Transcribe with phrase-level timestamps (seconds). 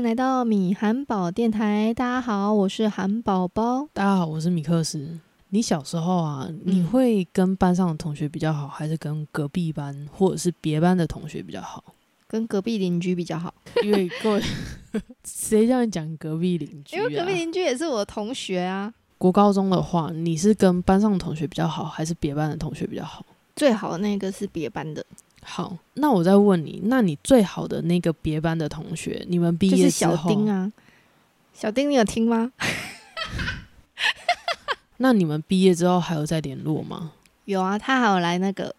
[0.00, 1.92] 迎来到米韩宝电台。
[1.92, 3.86] 大家好，我是韩宝宝。
[3.92, 5.20] 大家好，我是米克斯。
[5.50, 11.84] 你小时候啊，你会跟班上的同学比较好，还是跟隔壁班或者是别班的同学比较好？
[12.26, 13.52] 跟隔壁邻居比较好。
[13.82, 14.42] 因为各位，
[15.22, 16.96] 谁叫你讲隔壁邻居？
[16.96, 18.90] 因为隔壁邻居也是我的同学啊。
[19.18, 23.22] 国高中的话，你是跟班上的同学比较好，还是别班的同学比较好？
[23.54, 25.04] 最好的那个是别班的。
[25.52, 30.72] 好，那我再问你，那你最好的那个别班的同学，你们毕业之后，小丁啊，
[31.52, 32.52] 小丁，你有听吗？
[34.98, 37.10] 那你们毕业之后还有再联络吗？
[37.46, 38.72] 有啊，他还有来那个，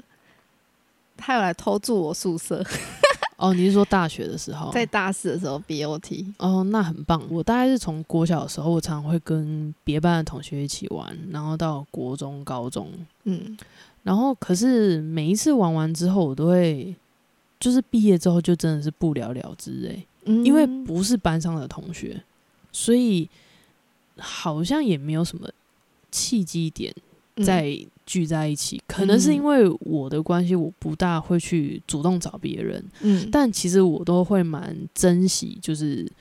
[1.17, 2.63] 他有来偷住我宿舍。
[3.35, 6.25] 哦，你是说大学的时候，在大四的时候 BOT？
[6.37, 7.21] 哦，那很棒。
[7.29, 12.89] 我大概是从国小的时候，我常常会跟别班的同学一起玩，然后到国中、高中，
[13.25, 13.57] 嗯。
[14.03, 16.95] 然后，可是每一次玩完之后，我都会
[17.59, 20.05] 就是毕业之后就真的是不了了之哎，
[20.43, 22.21] 因为不是班上的同学，
[22.71, 23.29] 所以
[24.17, 25.47] 好像也没有什么
[26.11, 26.93] 契机点
[27.45, 28.81] 再聚在一起。
[28.87, 36.11] 可能是因为我的关系，我不大会去主动找别人，嗯，但其实我都会蛮珍惜，就是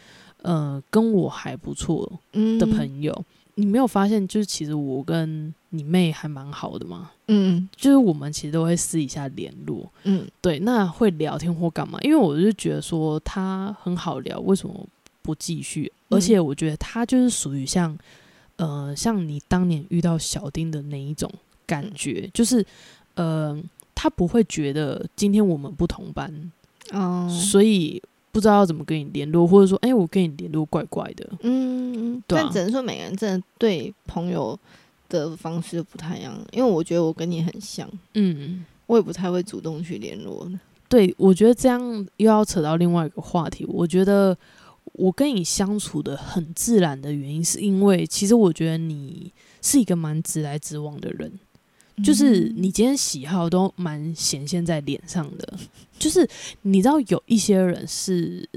[0.43, 2.21] 呃跟我还不错
[2.59, 3.25] 的朋友。
[3.55, 7.11] 你没有发现，就是其实我跟你妹还蛮好的嘛？
[7.29, 11.99] 嗯，就是我们其实都会私底下联络，嗯，对，那会聊天或干嘛？
[12.03, 14.87] 因为我就觉得说她很好聊，为什么
[15.23, 15.93] 不继续？
[16.09, 17.97] 而且我觉得她就是属于像，
[18.57, 21.31] 呃，像你当年遇到小丁的那一种
[21.67, 22.65] 感觉，就是
[23.15, 23.61] 呃，
[23.95, 26.53] 他不会觉得今天我们不同班
[26.93, 28.03] 哦，所以。
[28.33, 31.29] 不知道要怎么跟你联络，或者说，哎，我跟你联络怪怪的。
[31.43, 34.59] 嗯，但只能说每个人真的对朋友
[35.09, 36.33] 的方式不太一样。
[36.53, 40.53] 因为我觉得我跟你很像，嗯，我也不太会主动去联络的。
[40.89, 41.81] 对，我觉得这样
[42.17, 43.65] 又要扯到另外一个话题。
[43.67, 44.37] 我觉得
[44.93, 49.33] 我跟你相处的很自然的原因，是因为其实我觉得你
[49.63, 51.33] 是一个蛮直来直往的人。
[52.05, 55.55] 就是你今天喜好都蛮显现在脸上的，
[55.99, 56.29] 就是
[56.63, 58.49] 你知道有一些人是，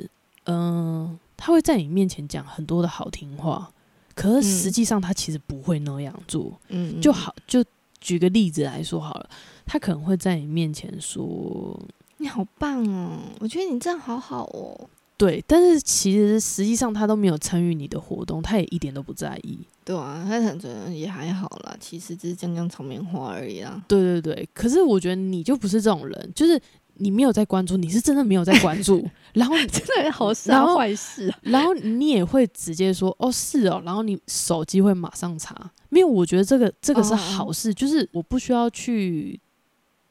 [0.45, 3.71] 嗯，他会在你面前讲很多的好听话，
[4.15, 6.59] 可是实际上他其实不会那样做。
[6.69, 7.63] 嗯，就好，就
[7.99, 9.29] 举个例子来说好了，
[9.65, 11.79] 他可能会在你面前说
[12.17, 14.89] ：“你好棒哦，我觉得你这样好好哦。”
[15.25, 19.57] 对，但是其实实际上他都没有参与你的活动，他也一点都不在意。
[19.85, 23.81] 对啊，他可能也还好啦，其实只是讲讲场面话而已啦。
[23.87, 26.61] 对对对，可是我觉得你就不是这种人，就是
[26.95, 39.39] 你没有在关注，你是真的没有在关注， 然后 真的好傻坏事，然后你也会直接说哦是哦，然后你手机会马上查，因为我觉得这个这个是好事，就是我不需要去。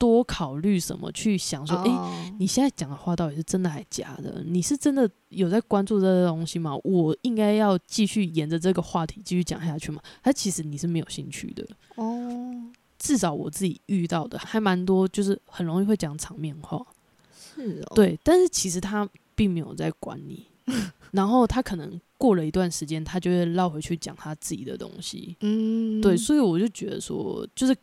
[0.03, 1.13] 多考虑什么？
[1.13, 4.43] 去想说，哎，你现在讲的话到底是真的还是假的？
[4.45, 6.77] 你是真的有在关注这个东西吗？
[6.83, 10.03] 我应该要继续沿着这个话题继续讲下去吗？
[10.21, 11.65] 他其实你是没有兴趣的
[11.95, 12.53] 哦。
[12.99, 16.85] 至少我自己遇到的还蛮多，就是很容易会讲场面话。
[17.55, 20.45] 是哦，对，但是其实他并没有在管你，
[21.13, 25.37] 然后他可能过了一段时间，他就会绕回去讲他自己的东西。
[25.43, 27.77] 嗯，对，所以我就觉得说，就是。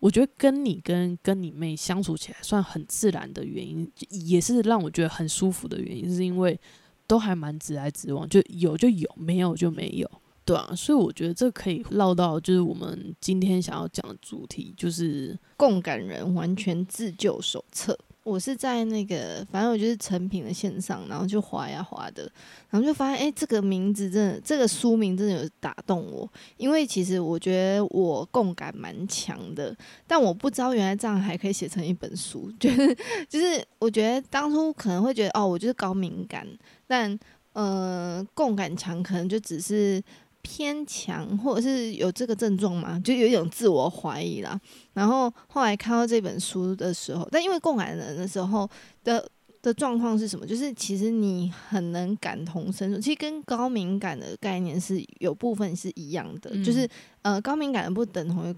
[0.00, 6.58] 我觉得跟你跟跟你妹相处起来算很自然的原因，也是让我觉得很舒服的原因，是因为
[7.06, 10.10] 都还蛮直来直往，就有就有，没有就没有，
[10.44, 17.98] 对啊，所以我觉得这可以唠到就是我们今天想要讲的主题，就是共感人完全自救手册。
[18.22, 22.30] 我是在那个，反正我就是成品的线上，然后就划呀划的，
[22.68, 26.30] 然后就发现，哎，这个名字真的，这个书名真的有打动我。
[26.56, 29.74] 因为其实我觉得我共感蛮强的，
[30.06, 32.52] 但我不知道原来这样还可以写成一本书。
[32.60, 32.96] 就 是
[33.28, 36.46] 就是，我觉得当初可能会觉得，哦，我就是高敏感，
[36.86, 37.18] 但
[37.54, 40.02] 呃，共感强可能就只是。
[40.42, 42.98] 偏强，或者是有这个症状嘛？
[43.00, 44.60] 就有一种自我怀疑啦。
[44.92, 48.68] 然后后来看到这本书的时候，但因为共感人的时候
[49.04, 49.26] 的
[49.62, 50.46] 的状况是什么？
[50.46, 56.50] 就是其实你很能感同身受，其实跟高敏感的概念是有部分是一样的。
[56.64, 56.88] 就是
[57.22, 58.54] 呃，高敏感的不等同于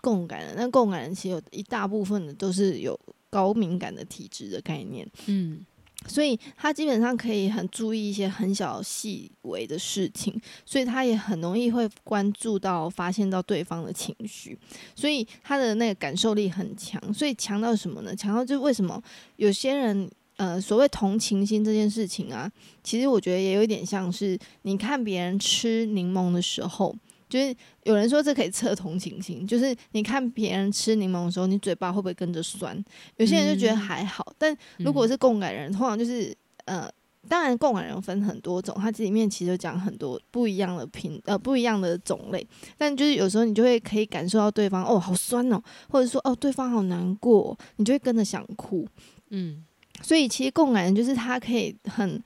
[0.00, 2.98] 共感人，那共感人其实有一大部分的都是有
[3.28, 5.06] 高敏感的体质的概念。
[5.26, 5.64] 嗯。
[6.08, 14.58] 所以他基本上可以很注意一些很小细微的事情，所以他也很容易会关注到、发现到对方的情绪，
[14.94, 17.00] 所以他的那个感受力很强。
[17.12, 18.14] 所以强到什么呢？
[18.14, 19.02] 强到就为什么
[19.36, 22.50] 有些人呃，所谓同情心这件事情啊，
[22.82, 26.94] 其实我觉得也有一点像是你看别人吃柠檬的时候。
[27.28, 32.76] 就是有人说这可以测同情心，就是你看别人吃柠檬的时候，你嘴巴会不会跟着酸？
[33.16, 36.32] 有些人就觉得还好，但如果是共感人，通常就是
[36.66, 36.88] 呃，
[37.28, 42.46] 当然共感人分很多种，它这里面其实讲很多不一样的品呃不一样的种类，
[42.78, 48.86] 但就是有时候你就会可以感受到对方哦好酸哦，或者说哦对方好难过，你就会跟着想哭，
[49.30, 49.64] 嗯，
[50.00, 52.22] 所以其实共感人就是他可以很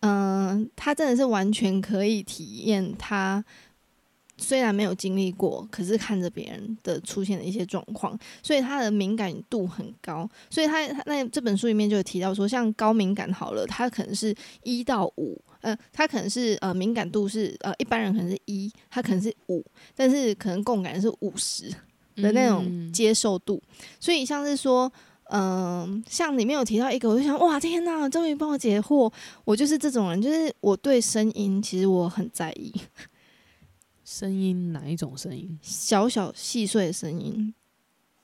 [0.00, 3.44] 嗯，他真的是完全可以体验他。
[4.38, 10.28] 虽然没有经历过，可是看着别人的出现的一些状况，所以他的敏感度很高。
[10.50, 14.34] 所以他他那这本书里面就有提到说，像高敏感好了，他可能是
[14.64, 19.64] 一到五，呃，他可能是呃敏感度是呃一般人可能是一，他可能是五，
[19.94, 21.70] 但是可能共感是五十
[22.16, 23.62] 的那种接受度。
[24.00, 24.90] 所以像是说，
[25.30, 29.12] 嗯，像里面有提到一个，我就想，哇，天哪，终于帮我解惑。
[29.44, 32.72] 我就是这种人，就是我对声音其实我很在意。
[34.12, 35.58] 声音哪一种声音？
[35.62, 37.54] 小小细碎的声音，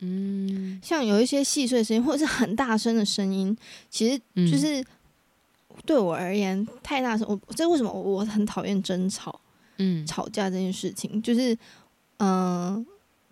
[0.00, 3.56] 嗯，像有一些细碎声音，或者是很大声的声音，
[3.88, 4.20] 其实
[4.50, 4.84] 就是
[5.86, 7.26] 对我而言太大声。
[7.26, 9.40] 我这为什么我很讨厌争吵？
[9.78, 11.56] 嗯，吵架这件事情，就是
[12.18, 12.84] 嗯，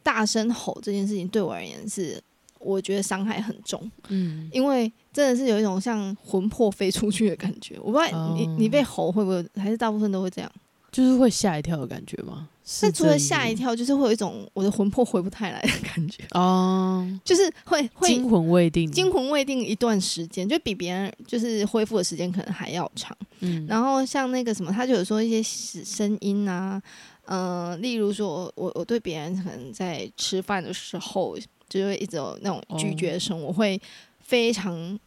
[0.02, 2.22] 大声吼这件事情对我而言是
[2.58, 3.90] 我觉得伤害很重。
[4.08, 7.78] 嗯，因为真的是有一种像魂魄飞出去的感觉。
[7.80, 10.50] 我不知道你你被吼会不会，还是大部分都会这样。
[10.96, 12.48] 就是会吓一跳的感觉吗？
[12.80, 23.14] 那除了吓一跳，就是会有一种我的魂魄回不太来的感觉哦， 就是会会惊魂未定，惊魂未定一段时间，就比别人就是恢复的时间可能还要长。
[23.40, 25.42] 嗯，然后像那个什么，他就有说一些
[25.84, 26.82] 声音啊，
[27.26, 31.36] 嗯，例如说我我对别人可能在吃饭的时候，
[31.68, 33.78] 就会一直有那种咀嚼声，我会
[34.20, 34.98] 非常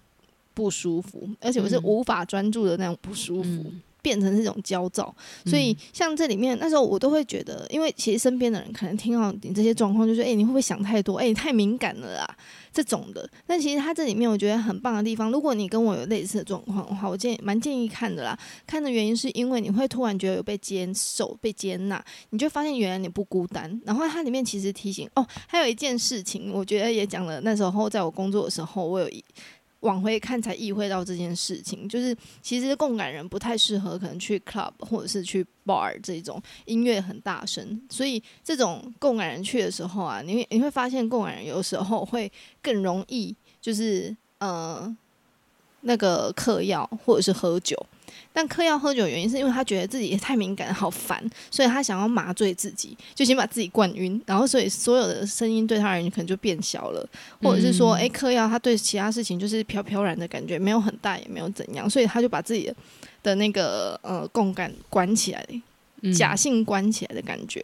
[0.53, 3.65] 不舒服，而且我是无法专注的那种不舒服。
[4.01, 5.13] 变成这种焦躁，
[5.45, 11.17] 所以像这里面那时候我都会觉得，因为其实身边的人可能听到你这些状况，就说：“哎，你会不会想太多？
[11.17, 12.37] 哎，你太敏感了啦！”
[12.71, 13.29] 这种的。
[13.45, 18.37] 但其实他这里面我觉得很棒的地方，如果你跟我有类似的状况的话，我建蛮建议看的啦。
[18.65, 23.79] 看的原因是因为你会突然觉得有被接受、被接纳，你就发现原来你不孤单。
[23.85, 27.41] 然后它里面其实提醒哦，还有一件事情，我觉得也讲了。
[27.41, 29.23] 那时候在我工作的时候，我有一。
[29.81, 42.31] 往回看才意会到这件事情，就是其实共感人不太适合可能去 club 或者是去 bar 这种音乐很大声，所以这种共感人去的时候啊，你会你会发现共感人有时候会
[42.61, 44.95] 更容易就是呃
[45.81, 47.77] 那个嗑药或者是喝酒。
[48.31, 57.07] 但嗑药喝酒原因是因为他觉得自己也太敏感，好烦，所以他想要麻醉自己，就先把自己灌晕，然后所以所有的声音对他而言可能就变小了，
[57.41, 62.71] 或者是说，哎，嗑药他对其他事情就是飘飘然的感觉，没有很大，也没有怎样，所以他就把自己
[63.23, 65.45] 的那个呃共感关起来，
[66.13, 67.63] 假性关起来的感觉，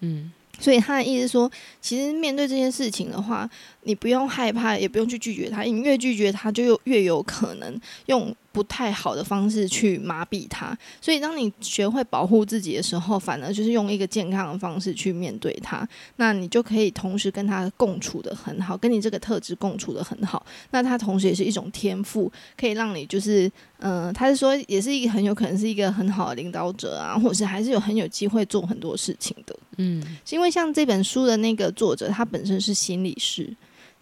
[0.00, 0.32] 嗯。
[0.58, 1.50] 所以他的意思说，
[1.80, 3.48] 其实面对这件事情的话，
[3.82, 10.76] 你不用害怕，也不用去拒绝他，你越拒绝他，就越有可能用不太好的方式去麻痹他。
[11.00, 15.86] 所以，当你学会保护自己的时候，反而就是用一个健康的方式去面对他，
[16.16, 20.44] 那你就可以同时跟他共处的很好，跟你这个特质共处的很好。
[20.70, 23.50] 那他同时也是一种天赋，可以让你就是，
[23.80, 29.54] 嗯，他是说，也是一个很有可能是一个很好的领导者啊，或者是还是有很有机会做很多事情的。
[29.78, 33.54] 嗯，是因为为像这本书的那个作者，他本身是心理师、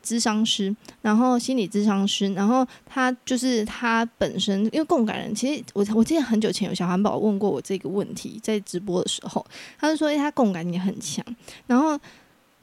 [0.03, 9.45] 智商师，然后心理智商师，然后他就是他本身，因为共感人，其实我我记得很久前有小韩宝问过我这个问题，在直播的时候，
[9.79, 11.25] 他就说，他共感也很强，
[11.67, 11.99] 然后。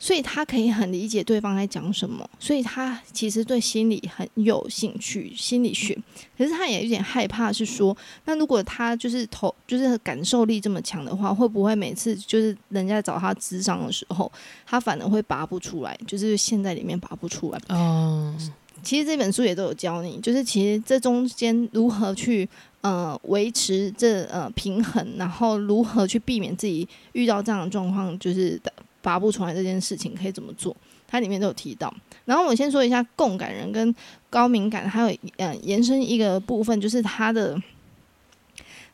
[0.03, 5.95] 所以他可以很理解对方在讲什么， 所以他其实对心理很有兴趣，心理学。
[6.35, 14.29] 可是他也有点害怕，是说，那如果他就是头就是感受力这么强的话，会不会每次就是人家找他智商的时候，
[14.65, 17.59] 他反而会拔不出来，就是陷在里面拔不出来。
[17.69, 18.35] 哦，
[18.81, 22.49] 其实这本书也都有教你，就是其实这中间如何去
[22.81, 28.73] 呃维持这呃平衡，然后如何去避免自己遇到这样的状况，就是的。
[29.01, 30.75] 拔不出来这件事情可以怎么做？
[31.07, 31.93] 它里面都有提到。
[32.23, 33.93] 然后我先说一下共感人跟
[34.29, 37.61] 高敏感，还有嗯延伸一个部分，就是他的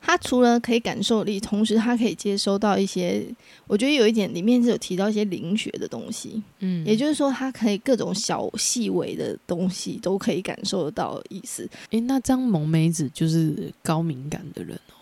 [0.01, 3.23] 他除了可以感受力，同时他可以接收到一些，
[3.67, 11.69] 我觉得有一点里面是有提到一些灵学的东西，嗯，也就是说他可以各种小细微的东西都可以感受得到意思。
[11.91, 14.97] 诶，那张萌梅子就是高敏感的人哦，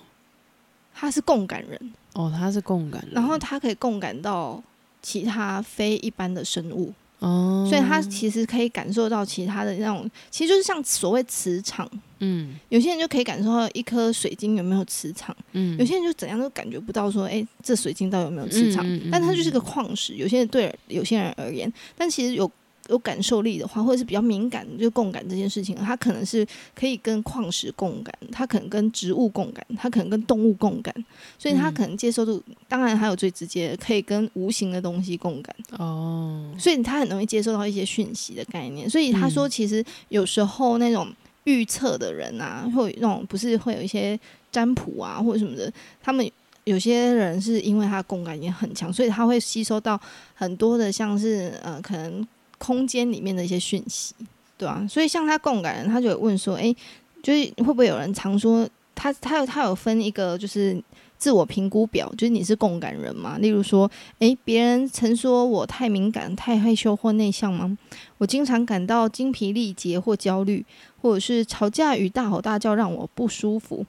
[0.93, 4.61] 他是共感人哦，他是共感，然后他可以共感到。
[5.05, 11.87] 其他非一般的生物，哦，所以他其实可以感受到其他的那种，其实就是像所谓磁场，
[12.21, 18.83] 嗯，有些人就可以感受到一颗水晶有没有磁场，嗯，有些人就怎样都感觉不到说，哎，这水晶到底有没有磁场？
[19.11, 20.15] 但它就是个矿石。
[20.15, 22.49] 有些人对有些人而言，但其实有
[22.89, 30.93] 有感受力的话，或者是比较敏感，就共感这件事情，他可能是可以跟矿石共感，他可能跟植物共感，他可能跟动物共感，
[31.39, 35.55] 所以他可能接受度，当然还有最直接，可以跟无形的东西共感。
[35.77, 38.89] 哦，所以他很容易接受到一些讯息的概念。
[38.89, 41.07] 所以他说，其实有时候那种
[41.45, 44.19] 预测的人啊，或那种不是会有一些
[44.51, 46.29] 占卜啊，或者什么的，他们。
[46.65, 50.01] 有些人是因为他共感也很强，所以他会吸收到
[50.33, 52.27] 很多的像是呃可能
[52.57, 54.13] 空间里面的一些讯息，
[54.57, 56.75] 对啊，所以像他共感人，他就问说，哎，
[57.21, 60.81] 就是会不会有人常说他他有他有分一个就是
[61.17, 63.37] 自我评估表，就是你是共感人吗？
[63.39, 67.77] 例如说，哎，别人曾说我太敏感、太害羞或内向吗？
[68.17, 70.65] 我经常感到精疲力竭或焦虑，
[71.01, 73.85] 或者是吵架与大吼大叫让我不舒服。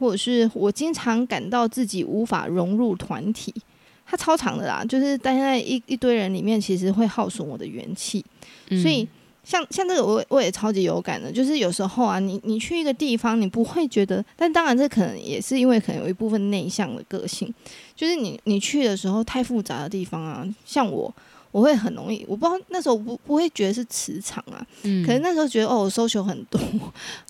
[0.00, 3.52] 或者是我经常感到自己无法融入团体，
[4.10, 8.24] 它超长的啦，就是待在一一堆人里面，其实会耗损我的元气。
[8.82, 9.06] 所以
[9.44, 17.52] 像像这个，我我也超级有感的，就是有时候啊，你你去一个地方，你不会觉得，但当然这可能也是因为可能有一部分内向的个性，
[17.94, 21.14] 就是你你去的时候太复杂的地方啊，像我。
[21.50, 26.60] 我会很容易，我不知道那时候不不会觉得是磁场啊，可能那时候觉得哦，我收球很多，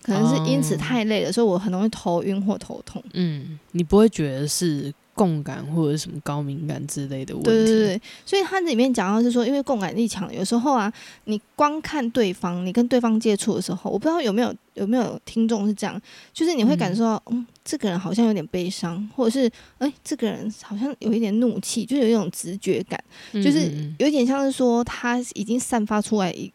[0.03, 3.01] 可能是因此太累了，所以我很容易头晕或头痛。
[3.13, 4.93] 嗯，你不会觉得是？
[5.19, 10.91] 共感或者什么高敏感之类的问题，对对对，所以它里面讲到是说，因为共感力强，有时候啊，
[11.25, 26.49] 你光看对方，你跟对方接触的时候，我不知道有没有有没有听众是这样，就是你会感受到，嗯，这个人好像有点悲伤，或者是，哎，这个人好像有一点怒气，就有一种直觉感，就是有点像是说他已经散发出来一。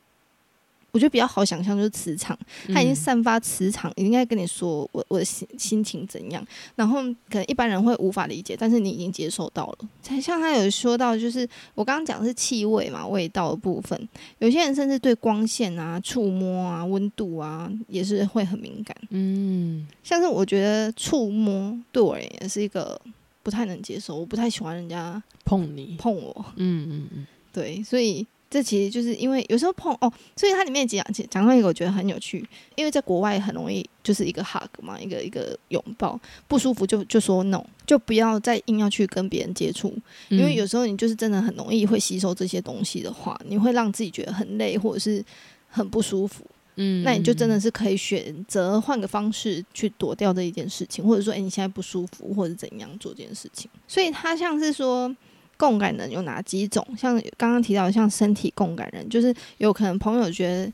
[0.94, 2.38] 我觉得比较好想象就是磁场，
[2.72, 6.46] 它已经散发磁场，应该跟你说我我的心心情怎样，
[6.76, 9.88] 然后可能一般人会无法理解，但是你已经接受到了。
[10.00, 14.08] 才像他有说到，就是我刚刚讲的是气味嘛，味道的部分，
[14.38, 18.96] 有些人甚至对光线啊、触摸啊、温度啊也是会很敏感。
[19.10, 23.00] 嗯，像是我觉得触摸对我而言是一个
[23.42, 26.46] 不太能接受，我不太喜欢人家碰你碰我。
[26.54, 28.24] 嗯嗯嗯，对，所以。
[28.54, 39.92] 这其实就是因为有时候碰哦，所以它里面讲讲到一个我觉得很有趣，因为在国外很容易就是一个 hug 嘛，一个一个拥抱，不舒服就就说 no，就不要再硬要去跟别人接触，
[40.28, 45.24] 因为有时候你就是真的很容易会吸收这些东西的话，你会让自己觉得很累或者是
[45.68, 46.46] 很不舒服，
[46.76, 55.12] 嗯，那你就真的是可以选择换个方式去躲掉这一件事情，或者说哎你现在不舒服或者怎样做这件事情，所以它像是说。
[55.56, 56.86] 共感人有哪几种？
[56.98, 60.72] 像刚刚提到，像身体共感人，就是有可能朋友觉得，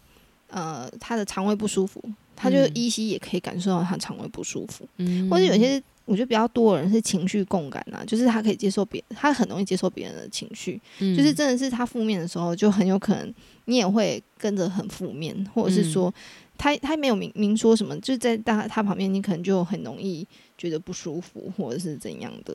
[0.48, 2.02] 呃，他的肠胃不舒服，
[2.34, 4.86] 他就依稀也可以感受到他肠胃不舒服。
[4.96, 10.80] 嗯，或者有些我觉得比较多的人是情绪共感啊，就是他可以接受别，他很容易接受别人的情绪。
[10.98, 13.32] 嗯，就是真的是他负面的时候，就很有可能
[13.66, 16.12] 你也会跟着很负面，或者是说
[16.58, 20.26] 他他没有明明说什么，就在他他旁边，你可能就很容易
[20.58, 22.54] 觉得不舒服，或者是怎样的。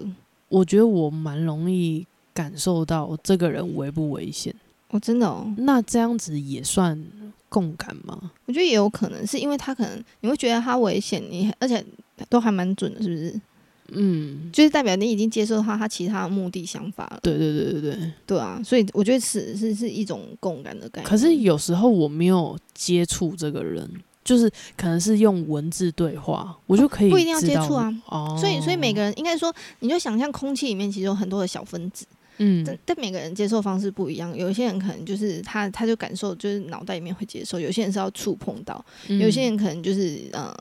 [0.50, 2.06] 我觉得我蛮容易。
[2.36, 4.54] 感受到这个人危不危险？
[4.90, 5.52] 哦，真的哦。
[5.58, 7.02] 那这样子也算
[7.50, 8.32] 共感吗？
[8.46, 11.84] 我觉得也有可能，是因为他可能你会觉得他危险，你而且
[12.30, 13.42] 都还蛮准的，是不是？
[13.90, 17.20] 嗯，就是代表你已经接受他他其他的目的想法了。
[17.22, 18.60] 对对对对对，对啊。
[18.66, 21.10] 所以我觉得是是是一种共感的感觉。
[21.10, 23.88] 可是有时候我没有接触这个人，
[24.24, 27.94] 就是可能是用文字对话，我就可以不一定要接触啊。
[28.08, 28.36] 哦。
[28.40, 32.08] 所以所以每个人应该说，你就想象空气里面其实有很多的小分子。
[32.38, 40.54] 嗯，但但每个人接受方式不一样，有一些人可能就是他他就感受就是脑袋里面会接受，有些人是要触碰到，有些人可能就是呃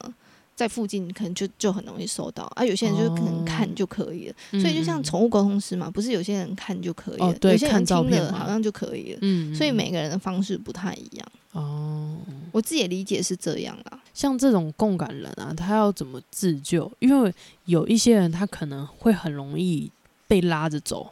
[0.54, 12.16] 在附近可能就就很容易收到，啊有些人就是可能看就可以了，所以就像宠物沟通师嘛，不是有些人看就可以了，有些人听了好像就可以了，嗯，所以每个人的方式不太一样哦，
[12.52, 16.90] 我自己的理解是这样啦，像这种共感人啊，他要怎么自救？
[17.00, 19.90] 因为有一些人他可能会很容易
[20.28, 21.10] 被拉着走。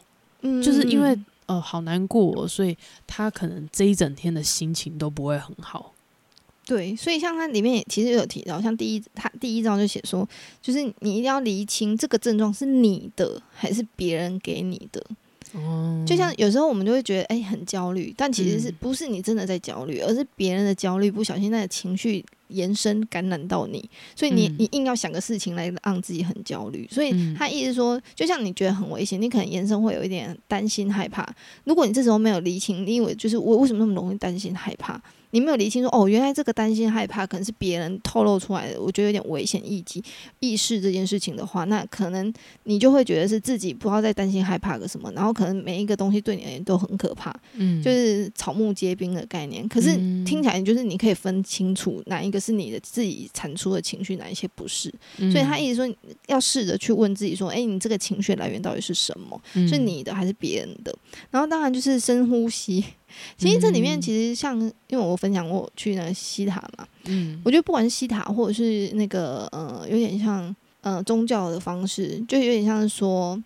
[0.61, 5.93] 就是因为呃好难过，所以他可能这一整天的心情都不会很好。
[6.65, 10.27] 对，所以像它里面也其实有提到，像第一它第一章就写说，
[10.61, 15.05] 就是你一定要厘清这个症状是你的还是别人给你的。
[15.53, 26.87] 哦，就像有时候我们就会觉得哎很焦虑，但其实是不是你真的在焦虑，而是别人的焦虑不小心那个情绪延伸感染到你，所以你你硬要想个事情来让自己很焦虑。
[26.91, 31.27] 所以他意思说，就像你觉得很危险，你可能延伸会有一点担心害怕。
[31.63, 35.01] 如果你这时候没有理清，你以为就是我为什么那么容易担心害怕？
[35.33, 40.01] 你没有理清说，哦，原来这个担心害怕可能是别人透露出来的，我觉得有点危险意机
[40.39, 42.31] 意识这件事情的话，那可能
[42.65, 49.67] 你就会觉得是自己不知道在担心害怕个什么，然后可能每一个东西对你而言都很可怕，嗯，就是草木皆兵的概念。
[49.67, 54.93] 可是听起来就是你可以分清楚哪一个是你的自己产出的情绪，哪一些不是。
[55.31, 55.95] 所以他一直说
[56.27, 59.41] 要试着去问自己说，哎，你这个情绪来源到底是什么？
[59.67, 60.95] 是你的还是别人的？
[61.31, 62.85] 然后当然就是深呼吸。
[63.37, 73.41] 其实这里面其实像，因为我分享过去那个西塔嘛，嗯，我觉得不管是西塔或者是那个呃，有点像呃宗教的方式，就有点像是说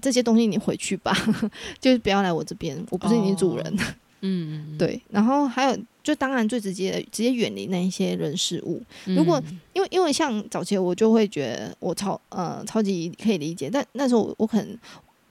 [0.00, 1.12] 这些东西你回去吧，
[1.80, 3.78] 就是不要来我这边，我不是你主人，
[4.22, 5.00] 嗯，对。
[5.10, 8.82] 然后还有，就当然最直接的直接远离那一些人事物。
[9.04, 9.42] 如果
[9.74, 14.78] 因为因为像早期我就会觉得我超呃超级可以理解，但那时候我可能。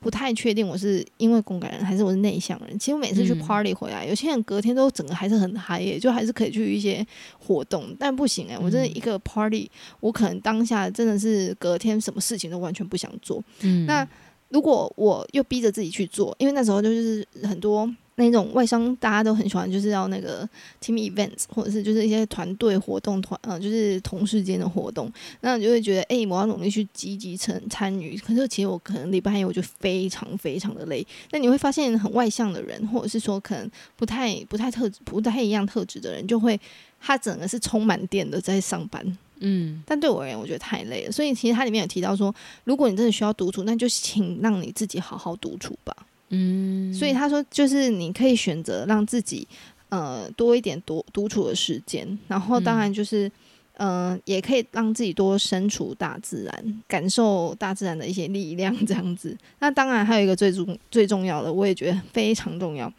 [0.05, 2.77] 不太确定我是因为共感人还是我是内向人。
[2.77, 7.03] 其实我每次去 party 回来，有些人隔天都整个还是很嗨耶，就还是可以去一些
[7.39, 7.95] 活动。
[7.97, 9.67] 但不行哎，我真的一个 party，
[10.00, 13.43] 我可能当下真的是隔天什么事情都完全不想做。
[13.62, 14.07] 嗯，那
[14.50, 17.91] 如果我又逼着自己去做，因为那时候就是很多。
[18.17, 20.48] 那种外商大家都很喜欢，就是要那个
[20.81, 28.17] team events，或者是就是一些团队活动团，呃，就是同事间的活动，那你就会觉得，哎，我要努力去积极参参与。
[28.17, 31.05] 可是其实我可能礼拜一我就非常非常的累。
[31.31, 36.60] 那你会发现，很外向的人，或者是说可能不太不太特不太一样特质的人，就会
[37.01, 39.17] 他整个是充满电的在上班。
[39.39, 41.12] 嗯，但对我而言，我觉得太累了。
[41.12, 45.93] 所以其实它里面有提到说，如果你真的需要独处，那就请让你自己好好独处吧。
[46.29, 49.48] 嗯，所以他说，就是你可以选择让自己
[49.89, 53.32] 呃多一点独独处的时间，然后当然就是
[53.77, 59.38] 嗯，也可以让自己多身处大自然，感受大自然的一些力量这样子。
[59.60, 62.91] 那当然还有一个最重最重要的，我也觉得非常重要。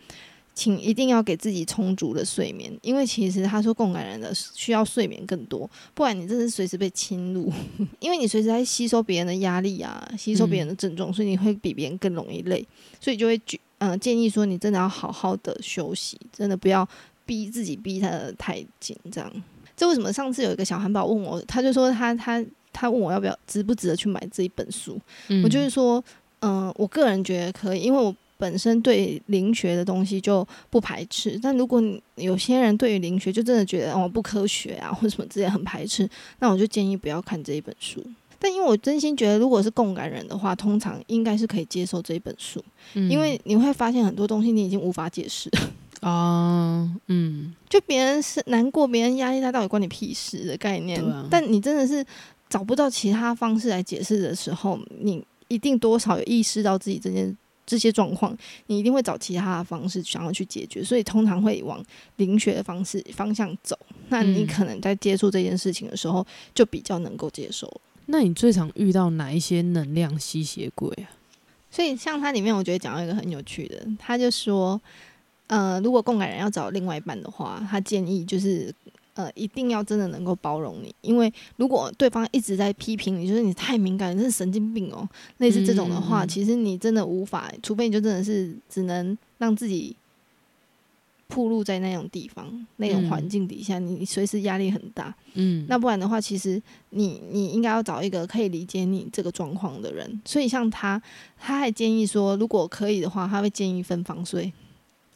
[0.56, 7.52] 请一定要给自己充足的睡眠，因为其实他说共感人的需要睡眠更多，不然你真是随时被侵入，
[8.00, 12.66] 因为你随时在吸收别人的压力啊，吸收别人的症状，所以你会比别人更容易累，
[12.98, 16.88] 所以就会举嗯建议说你真的要好好的休息，真的不要
[17.26, 19.30] 逼自己逼他的太紧张。
[19.76, 24.98] 这为什么上次有一个小韩宝问我，他就说他他他问我要不要值不值得去买这一本书，
[25.44, 26.02] 我就是说
[26.40, 28.16] 嗯我个人觉得可以，因为我。
[28.38, 31.82] 本身对灵学的东西就不排斥，但如果
[32.16, 38.04] 有些人对于灵学就真的觉得哦不科学啊或什么之类很排斥，那我就建议不要看这一本书。
[38.38, 45.50] 但因为我真心觉得，如果是共感人的话，通常应该是可以接受这一本书，因为你会发现很多东西你已经无法解释
[46.00, 51.02] 啊， 嗯，就别人是难过，别人压力大，到底关你屁事的概念。
[51.30, 52.04] 但你真的是
[52.50, 57.34] 找不到其他方式来解释的时候，你一定多少有意识到自己这件。
[57.66, 58.36] 这些状况，
[58.68, 61.84] 你一定会找其他的方式想要去解决，所以通常会往
[62.16, 63.76] 灵学的方式方向走。
[64.08, 66.24] 那你可能在接触这件事情的时候，
[66.54, 67.68] 就比较能够接受。
[68.06, 71.10] 那你最常遇到哪一些能量吸血鬼啊？
[71.70, 74.80] 所以像它里面，我觉得讲到一个很有趣的，他就说，
[75.48, 78.72] 呃，如果共感人要找另外一半的话，他建议就是。
[79.16, 89.96] 呃，一定要真的能够包容你，因为如果对方一直在批评你，就是你太敏感，你是神经病哦，类似这种的话，其实你真的无法，除非你就真的是只能让自己
[91.28, 95.14] 暴露在那种地方、那种环境底下，你随时压力很大。
[95.32, 100.20] 嗯，那不然的话，其实你你应该要找一个可以理解你这个状况的人。
[100.26, 101.00] 所以像他，
[101.38, 104.52] 他还建议说，如果可以的话，他会建议分房睡。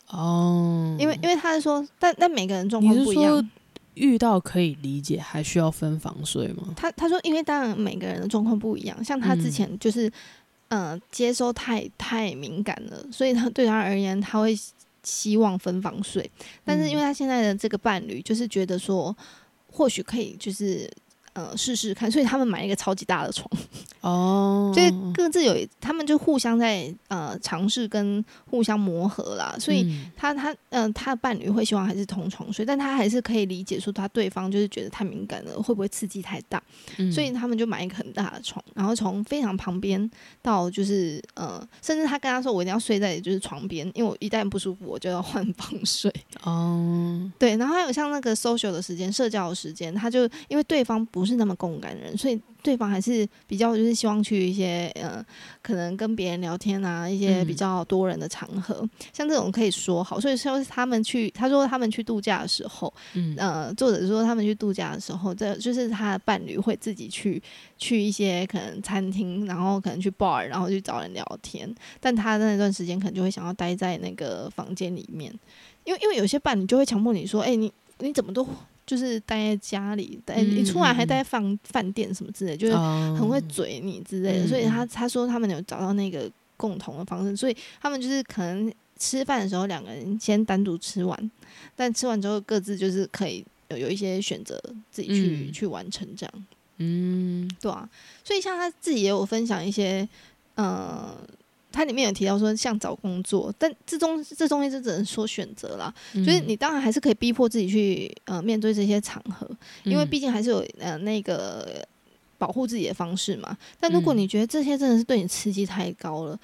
[0.09, 3.51] 哦，因为因为他是说，但但每个人状况不一样。
[3.95, 6.73] 遇到可以理解，还需要分房睡吗？
[6.77, 10.11] 他他说，因为当然每个人的状况不一样，像他之前就是，
[10.69, 14.57] 呃，接收太太敏感了，所以他对他而言，他会
[15.03, 16.31] 希望分房睡。
[16.65, 19.17] 但是因为他现在的这个伴侣，就是觉得说，
[19.71, 20.91] 或许可以就是。
[21.33, 23.49] 呃，试试看，所以他们买一个超级大的床
[24.03, 29.55] 哦，所以各自有，他们就互相在呃尝试跟互相磨合啦。
[29.59, 36.61] 所以他他嗯，他的伴侣会希望还是同床睡，但他还是可以理解说他对方就是觉得太敏感了，会不会刺激太大？
[37.13, 40.11] 所以他们就买一个很大的床，然后从非常旁边
[40.43, 46.13] 到就是呃，甚至他跟他说我一定要睡在就是床边，因为我一旦不舒服我就要换房睡
[46.43, 47.31] 哦。
[47.39, 51.20] 对，然后还有像那个 social 的时间，社交的时间，他就因为对方不。
[51.21, 55.23] 不是那么共感的人，所以对方还是比较就是希望去一些呃，
[55.61, 60.19] 可能跟别人聊天啊，一些比较多人的场合，像这种可以说好。
[60.19, 67.43] 所以说他们去，他说他们去度假的时候，嗯，呃，作者说他们去度假的时候，这就是他的伴侣会自己去
[67.77, 75.31] 去一些可能餐厅，然后可能去 bar，然后去找人聊天，但他那段时间可能就会想要待在那个房间里面，
[75.85, 78.49] 因为因为有些伴侣就会强迫你说，哎，你你怎么都。
[78.91, 84.49] 就是待在家里，待你出来还待饭饭店什么之类，就是很会嘴你之类的。
[84.49, 91.31] 所以他他说他们有找到那个共同的方式，所以他们就是可能吃饭的时候两个人先单独吃完，
[91.77, 96.47] 但吃完之后各自就是可以有有一些选择自己去去完成这样。
[96.79, 97.89] 嗯，对啊。
[98.25, 100.09] 所以像他自己也有分享一些，
[100.57, 101.17] 呃。
[101.73, 105.93] 它里面有提到说，像找工作，但这中这中间就只能说选择啦。
[106.15, 109.49] 就是你当然还是可以逼迫自己去呃面对这些场合，
[109.85, 111.87] 因为毕竟还是有呃那个
[112.39, 113.57] 保护自己的方式嘛。
[113.79, 116.39] 但如果你觉得这些真的是对你刺激太高了，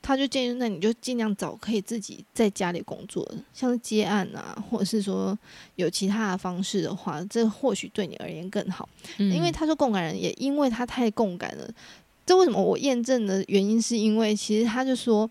[0.00, 5.38] 他就建议那你就尽量找可以自己在家里工作的，像是接案啊，或者是说
[5.76, 8.88] 有其他的方式的话，这或许对你而言更好。
[9.18, 11.70] 因为他说共感人也因为他太共感了。
[12.24, 15.28] 这为什么我验证的原因是因为其实他就说，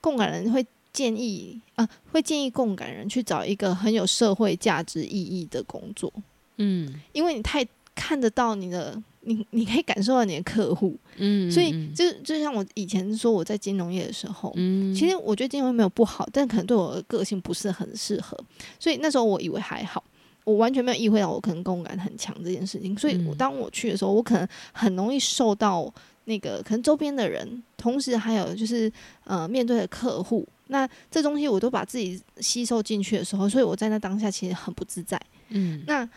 [0.00, 6.12] 共感人会建议啊，会建议共感人去找一个很有社会价值意义的工作，
[6.56, 18.38] 嗯，因为你太看得到你的， 你你可以感受到你的客户，嗯，所以就就像我以前说我在金融业的时候，嗯，其实我觉得金融业没有不好，但可能对我的个性不是很适合，
[18.78, 20.02] 所以那时候我以为还好，
[20.44, 25.92] 我完全没有意会到我可能共感很强这件事情，所以我当我去的时候，我可能很容易受到。
[26.26, 28.92] 那个可能周边的人，同时还有就是
[29.24, 35.20] 呃面对的客户，那这东西我都把自己吸收进去的时候，所以我在那当下其实很不自在。
[35.48, 36.08] 嗯，那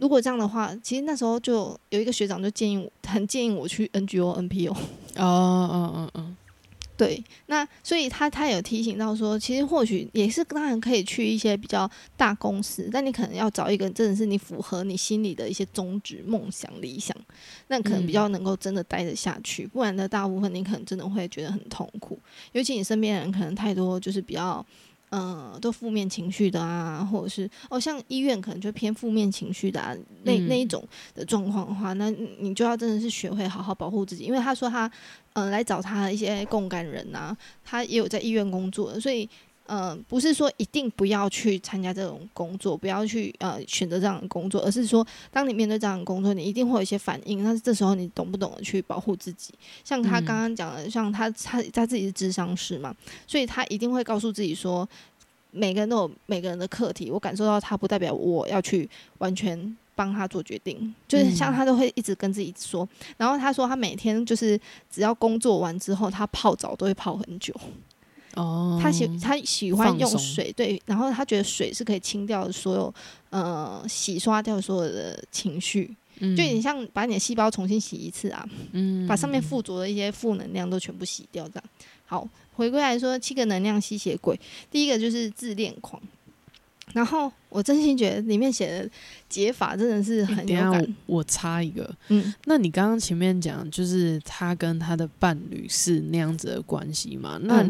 [0.00, 4.72] 如果这样的话，其实那时候就有一个学长就建议我，很建议我去 NGO、NPO。
[5.16, 6.34] 哦哦哦哦。
[7.02, 17.16] 对，那所以他他有提醒到说，其实或许也是当然可以去一些比较大公司，但你可能要找一个真的是你符合你心里的一些宗旨、梦想、理想，
[17.66, 19.66] 那可能比较能够真的待得下去。
[19.66, 22.16] 不然的大部分你可能真的会觉得很痛苦，
[22.52, 24.64] 尤其你身边人可能太多就是比较。
[25.14, 29.94] 嗯，都负面情绪的啊，或者是哦，像医院可能就偏负面情绪的啊，
[30.24, 30.82] 那那一种
[31.14, 34.24] 的状况的话，那你就要真的是学会好好保护自己。
[34.24, 34.90] 因为他说他
[35.34, 39.28] 嗯来找他的一些共感人啊，他也有在医院工作，所以
[39.74, 47.42] 嗯不是说一定不要去参加这种工作，不要去呃选择这样的工作，而是说当你面对这样的工作，你一定会有一些反应。
[47.42, 49.54] 但是这时候你懂不懂得去保护自己？
[49.82, 52.94] 像他刚刚讲的，像他他他自己是智商师嘛，
[53.26, 54.86] 所以他一定会告诉自己说。
[55.54, 62.88] 每个人都有每个人的课题，我感受到他不代表我要去完全帮他做决定，就是像他都会一直跟自己说。
[63.18, 64.58] 然后他说他每天就是
[64.90, 67.54] 只要工作完之后，他泡澡都会泡很久。
[68.34, 72.94] 哦，他喜他喜欢用水，对，然后他觉得水是可以清掉所有
[73.30, 81.64] 呃洗刷掉所有的情绪，就你像把你的细胞重新洗一次啊，嗯，把上面附着的一些负能量都全部洗掉，这样。
[82.06, 82.28] 好。
[82.54, 84.38] 回归来说，七个能量吸血鬼，
[84.70, 86.00] 第一个就是自恋狂。
[86.92, 88.90] 然后我真心觉得里面写的
[89.28, 90.96] 解法真的是很有感。
[91.06, 97.38] 我插一个，嗯，那你刚刚前面讲就是他跟他的伴侣是那样子的关系嘛？
[97.42, 97.64] 那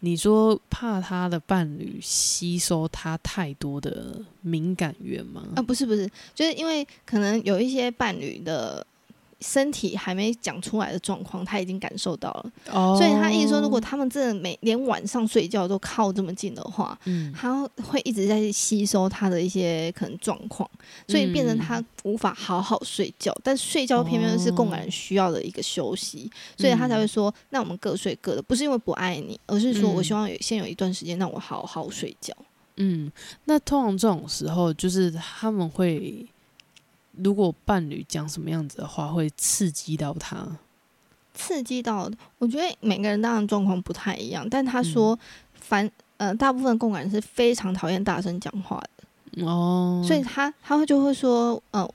[0.00, 5.46] 你说怕他的伴侣吸收他太多的敏感源吗？
[5.56, 8.86] 啊，不是不是，就是因为可能有一些伴侣的。
[9.42, 12.52] 身体还没讲出来的状况，他已经感受到了。
[12.70, 20.68] 哦，所以他意思说，如果他们真的每连晚上睡觉都靠这么近的话，嗯，他会一直在吸收他的一些可能状况，
[21.08, 23.36] 所以变成他无法好好睡觉。
[23.42, 32.32] 但睡觉偏偏是共感人需要的一个休息，所以他才会说：“那我们各睡各的，不是因为不爱你，而是说我希望有先有一段时间让我好好睡觉。”
[32.76, 33.10] 嗯，
[33.44, 36.26] 那通常这种时候，就是他们会。
[37.12, 40.46] 如果伴侣讲什么样子的话，会刺激到他，
[41.34, 45.18] 刺激到我觉得每个人当然状况不太一样，但他说，
[45.52, 49.44] 凡呃大部分共感是非常讨厌大声讲话的。
[49.44, 51.86] 哦，所以他他会就会说，呃，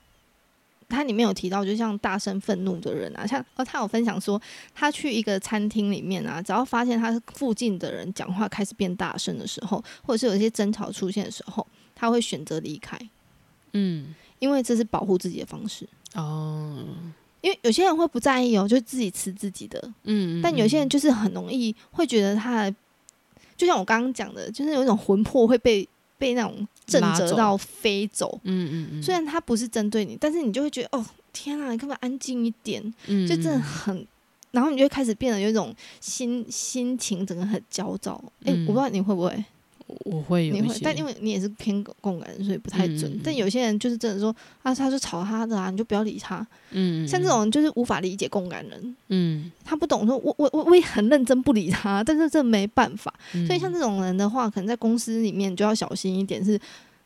[0.87, 4.39] 他里面有提到，就像大声愤怒的人啊，像哦，他有分享说，
[4.75, 12.99] 他去一个餐厅里面啊，只要发现他附近的人讲话开始变大声的时候，或者是有一些争吵出现的时候，他会选择离开，
[13.73, 14.13] 嗯。
[14.39, 16.85] 因为这是保护自己的方式哦，
[17.41, 22.69] 因为有些人会不在意哦，就自己吃自己的，嗯，但有些人就是很容易会觉得他，
[23.55, 28.39] 就像我刚刚讲的，就是有一种魂魄会被被那种震折到飞走。
[28.43, 29.03] 嗯嗯嗯。
[29.03, 32.81] 虽然他不是针对你，但是你就会觉得哦，天啊，你可不可以安静一点？
[33.07, 34.05] 嗯，就真的很。
[34.51, 38.19] 然后你就开始变得有一种心心情整个很焦躁。
[38.45, 39.45] 哎，我不知道你会不会。
[39.99, 43.19] 我会有一些，但因为你也是偏共感，所以不太准。
[43.23, 46.45] 但有些人就是真的说啊，他是吵他的啊，你就不要理他。
[46.71, 48.95] 嗯，像这种就是无法理解共感人。
[49.07, 53.13] 嗯，他不懂，说我我我我也很认真不理他，但是这没办法。
[53.47, 56.43] 所以像这种人的话，可能在公司里面就要小心一点。
[56.43, 56.59] 是，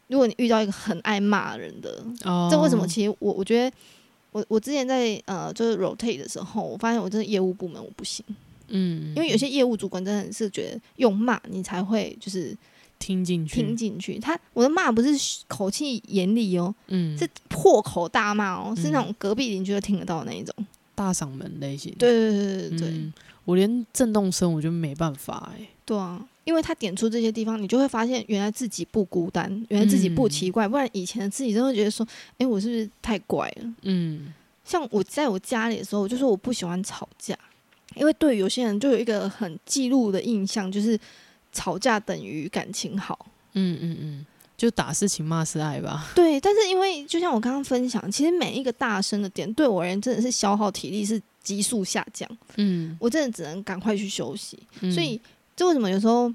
[0.07, 2.03] 如果你遇到一个很爱骂人的，
[2.49, 2.87] 这为什么？
[2.87, 3.75] 其实我我觉得，
[4.31, 8.25] 我我之前在呃就是 rotate 的时候，我发现我真的业务部门我不行。
[8.69, 12.57] 嗯，因为有些业务主管真的是觉得用骂你才会就是。
[13.01, 14.19] 听进去，听进去。
[14.19, 15.09] 他我的骂不是
[15.47, 20.55] 口气严厉哦，嗯，是破口大骂哦，是那种隔壁邻居都听得到的那一种
[20.93, 21.91] 大嗓门类型。
[21.97, 23.11] 对对对对对，
[23.43, 25.67] 我连震动声我就没办法哎。
[25.83, 30.67] 对啊，因为他点出这些地方，你就会发现原来自己不孤单，原来自己不奇怪。
[30.67, 33.73] 不然以前的自己真的觉得说，哎，我是不是太怪了？
[33.81, 34.31] 嗯，
[34.63, 37.35] 像我在我家里的时候，我就说我不喜欢吵架，
[37.95, 40.97] 因为对有些人就有一个很记录的印象，就是。
[41.51, 44.25] 吵架等于感情好，嗯嗯嗯，
[44.57, 46.11] 就打是情骂是爱吧。
[46.15, 52.29] 对，但是因为就像我刚刚分享，其实每一个大声的点对我而言真的是消耗体力，是急速下降。
[52.57, 54.57] 嗯，我真的只能赶快去休息。
[54.79, 55.19] 所以，
[55.55, 56.31] 这为什么有时候，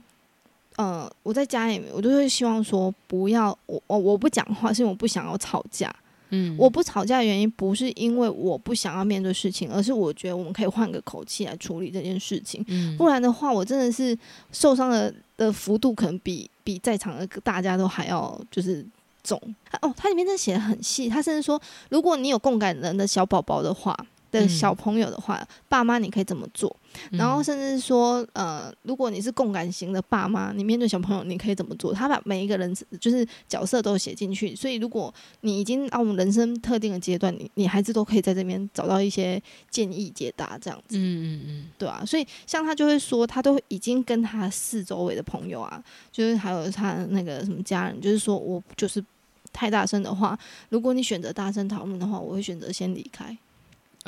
[0.77, 5.95] 呃，我在家里面，我都会希望说，不要我我我不讲话，是因为我不想要吵架。
[6.31, 12.65] 嗯，我不吵架的原因不是因为我不想要面对事情，而是我觉得我们可以换个口气来处理这件事情。
[12.69, 14.17] 嗯，不然的话，我真的是
[14.53, 18.85] 受伤的的幅度可能比比在场的大家都还要就是
[19.23, 19.41] 重。
[19.83, 21.61] 哦，它里面真的写的很细，它甚至说，
[21.91, 23.97] 如果你有共感人的小宝宝的话。
[24.41, 26.75] 的小朋友的话，爸妈你可以怎么做？
[27.11, 31.93] 然后甚至说，呃，如果你是共感型的爸妈，你面对小朋友你可以怎么做？
[31.93, 40.97] 他把每一个人就是角色都写进去，所以如果你已经到我们人生特定的阶段，你你孩子都可以在这边找到一些建议解答，这样子。
[40.97, 42.03] 嗯嗯嗯，对啊。
[42.07, 49.05] 所以像他就会说，他都已经跟他四周围的朋友啊，就是还有他那个什么家人，就是说我就是
[49.53, 50.39] 太大声的话，
[50.71, 53.37] 如果你选择大声讨论的话，我会选择先离开。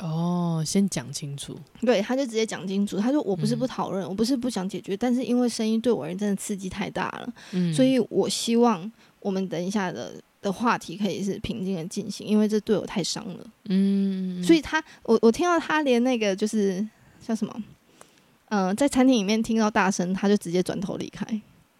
[0.01, 1.57] 哦，先讲清楚。
[1.81, 2.97] 对，他就直接讲清楚。
[2.97, 16.87] 他说：“我不是不讨论，我不是不想解决，但是因为声音对我而言真的刺激太大了，嗯，所以我希望我们等一下的的话题可以是平静的进行，因为这对我太伤了。”嗯，所以他，我我听到他连那个就是
[17.25, 17.63] 叫什么，
[18.49, 21.25] 嗯，在餐厅里面听到大声，他就直接转头离开。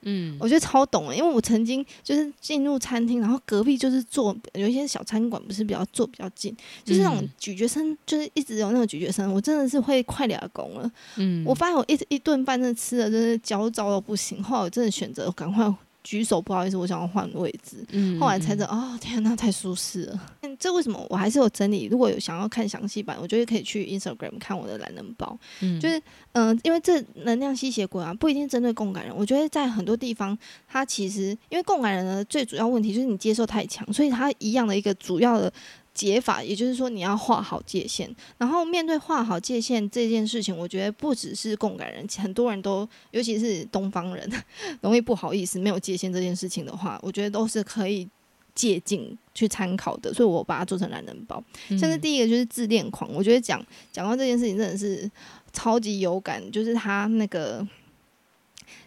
[0.02, 10.92] 嗯，我觉得超懂，因为我曾经就是进入餐厅，然后隔壁就是坐有一些小餐馆，不是比较坐比较近，就是那种咀嚼声，就是一直有那种咀嚼声，我真的是会快俩拱了。
[11.18, 15.74] 嗯，我发现我一一顿饭真的吃的真是焦躁到不行，后来我真的选择赶快。
[16.04, 17.86] 举手，不好意思，我想要换位置。
[17.92, 20.20] 嗯，后来才知道，哦，天哪，太舒适了。
[20.58, 21.06] 这为什么？
[21.10, 21.86] 我还是有整理。
[21.86, 25.38] 如果有想要看详细版，我觉得可以去 Instagram 看我的懒人包。
[25.62, 26.02] 嗯，就是，
[26.34, 29.16] 嗯，因为这能量吸血鬼啊，不一定针对共感人。
[29.16, 35.52] 我觉得在很多地方，它其实因为共感人的最主要问题就是你接受太强，所以它一样的一个主要的。
[36.00, 44.32] 解法，也就是说你要画好界限，然后面对画好界限这件事情，我觉得不只是共感人，很多人都，尤其是东方人，
[44.80, 48.08] 容易不好意思没有界限这件事情的话，我觉得都是可以
[48.56, 51.44] 借鉴去参考的，所以我把它做成懒人包。
[51.78, 55.12] 像是第一个就是自恋狂，我觉得讲讲到这件事情真的是
[55.52, 57.68] 超级有感，就是他那个。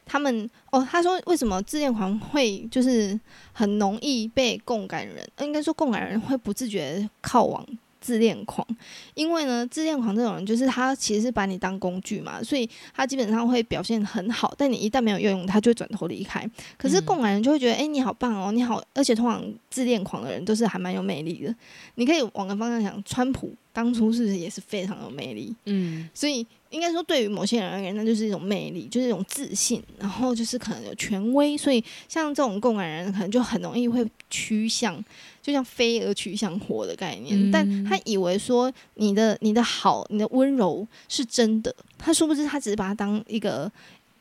[0.05, 3.19] 他们哦，他说为什么自恋狂会就是
[3.53, 7.67] 很容易被共感人，应该说共感人会不自觉靠往
[8.03, 8.67] 自恋狂，
[9.15, 16.45] 因为呢，自恋狂这种人就是他其实是把你当工具嘛，所以他基本上会表现很好，但你一旦没有用用，他就会转头离开。
[16.77, 21.55] 可是共感人就会觉得，哎，你好棒哦，你好，而且通常自恋狂的人都是还蛮有魅力的。
[21.95, 25.55] 你可以往个方向想，川普当初是不是也是非常有魅力？
[25.67, 26.45] 嗯，所以。
[26.73, 34.99] 应该说，对于某些人而言，那就是一种魅力，就是一种自信，然后就是可能有权威，所以像这种共感人，可能就很容易会趋向，
[35.43, 37.51] 就像飞蛾趋向火的概念。
[37.51, 43.71] 但他以为说你的你的好，你的温柔是真的，他殊不知他只是把它当一个。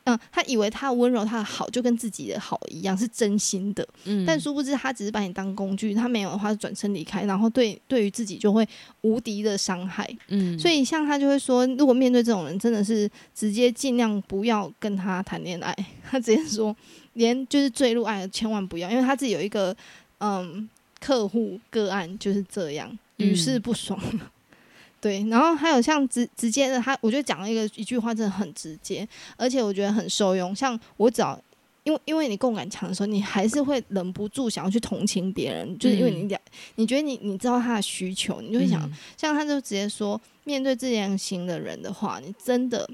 [0.04, 3.86] 嗯，他以为他的温柔，他的好就跟自己的好一样，是真心的。
[4.02, 8.68] 嗯，但殊不知他只是把你当工具，他没有的话转身离开，然后对对于自己就会
[9.02, 10.04] 无敌的伤害。
[10.26, 15.72] 嗯，所以像他就会说，如果面对这种人，真的是直接尽量不要跟他谈恋爱。
[16.10, 16.76] 他直接说，
[17.12, 19.72] 连就是坠入爱千万不要，因为他自己有一个
[20.18, 20.68] 嗯
[21.02, 24.00] 客户个案就是这样，屡试不爽。
[25.00, 30.54] 对，然后还有像直直接的，他我觉得讲了一个一句话真的很直接，而且我觉得很受用。
[30.54, 31.36] 像我只要
[31.82, 36.40] 因为因为你共感强的时候，你还是会忍不住想要去同情别人，就是因为你两，
[36.76, 42.88] 你觉得你你知道他的需求，你就会想，像他就直接说，面对这样型的人的话，你真的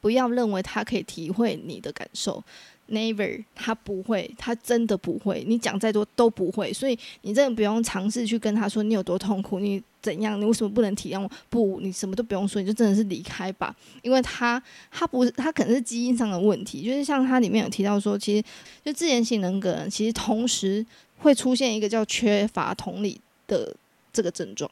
[0.00, 2.42] 不要认为他可以体会你的感受。
[2.88, 5.44] Never，他不会，他真的不会。
[5.46, 11.28] 你讲再多都不会，所以你真的不用尝试去跟他说你有多痛苦，你怎样，你为什么不能体谅我？
[11.50, 13.74] 不，你什么都不用说，你就真的是离开吧。
[14.02, 16.82] 因为他，他不是，他可能是基因上的问题。
[16.82, 18.44] 就是像他里面有提到说，其实
[18.84, 20.86] 就自恋型人格，其实同时
[21.18, 23.74] 会出现一个叫缺乏同理的
[24.12, 24.70] 这个症状。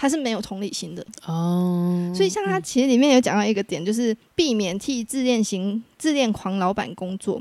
[0.00, 7.38] 他是没有同理心的哦，所以像他其实里面有讲到一个点，就是避免替自恋型自恋狂老板工作。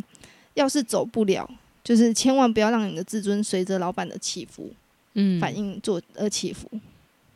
[0.56, 1.50] 要是走不了，
[1.86, 4.70] 就是千万不要让你的自尊随着老板的起伏，
[5.14, 6.70] 嗯，反应做而起伏。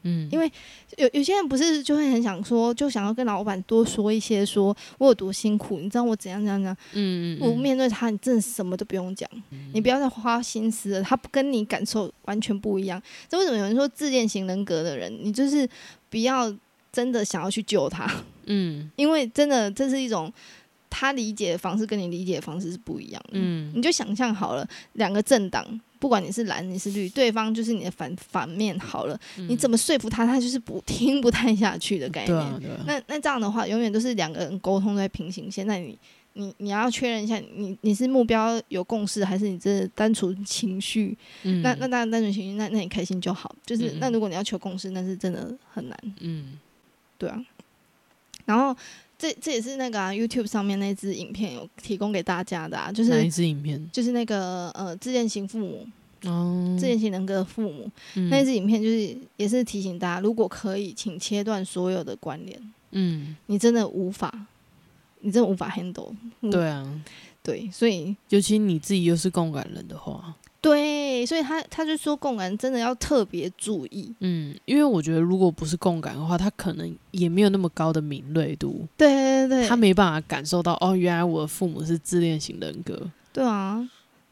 [0.03, 0.51] 嗯，因为
[0.97, 6.77] 有有些人不是就会很想说，就想要跟老板多说一些，说我有多辛苦，你知道我怎样怎样怎样。
[6.93, 9.29] 嗯嗯我面对他，你真的什么都不用讲，
[9.73, 11.01] 你不要再花心思了。
[11.01, 13.01] 他跟你感受完全不一样。
[13.27, 15.67] 这为什么有人说自恋型人格的人，你就是
[16.09, 16.53] 不要
[16.91, 18.09] 真的想要去救他。
[18.45, 20.31] 嗯， 因为真的这是一种
[20.89, 23.31] 他理解的方式跟你理解的方式是不一样的。
[23.33, 25.65] 嗯，你就想象好了，两个政党。
[26.03, 32.61] 不管你是蓝你是绿，对方就是你的反反面好了，你怎么说服他，他就是不听不太下去的概念。
[32.85, 35.65] 那那这样的话，永远都是两个人沟通在平行线。
[35.65, 35.97] 那你
[36.33, 41.17] 你你要确认一下，你你是目标有共识，还是你这单纯情绪？
[41.43, 43.55] 那那当然单纯情绪，那那你开心就好。
[43.65, 45.97] 就是那如果你要求共识，那是真的很难。
[46.19, 46.59] 嗯，
[47.17, 47.41] 对啊。
[48.43, 48.75] 然后
[49.23, 53.89] 这这也是那个 YouTube 上面那支影片有提供给大家的，啊，就是哪一支影片？
[53.89, 55.87] 就是那个呃自恋型父母。
[56.25, 57.89] 哦，自恋型人格的父母，
[58.29, 62.73] 那支影片就是也是提醒大家，如果可以，请切断所有的关联。
[62.91, 64.45] 嗯，你真的无法，
[65.21, 66.13] 你真的无法 handle。
[66.51, 67.01] 对啊，
[67.41, 70.33] 对，所以尤其你自己又是共感人的话，
[70.63, 74.15] 对，所以他他就说共感真的要特别注意。
[74.21, 78.87] 嗯，因为我觉得如果不是共感的话，他可能也没有那么高的敏锐度。
[78.95, 82.97] 对对对，他没办法感受到哦，原来我的父母是自恋型人格。
[83.33, 83.85] 对啊。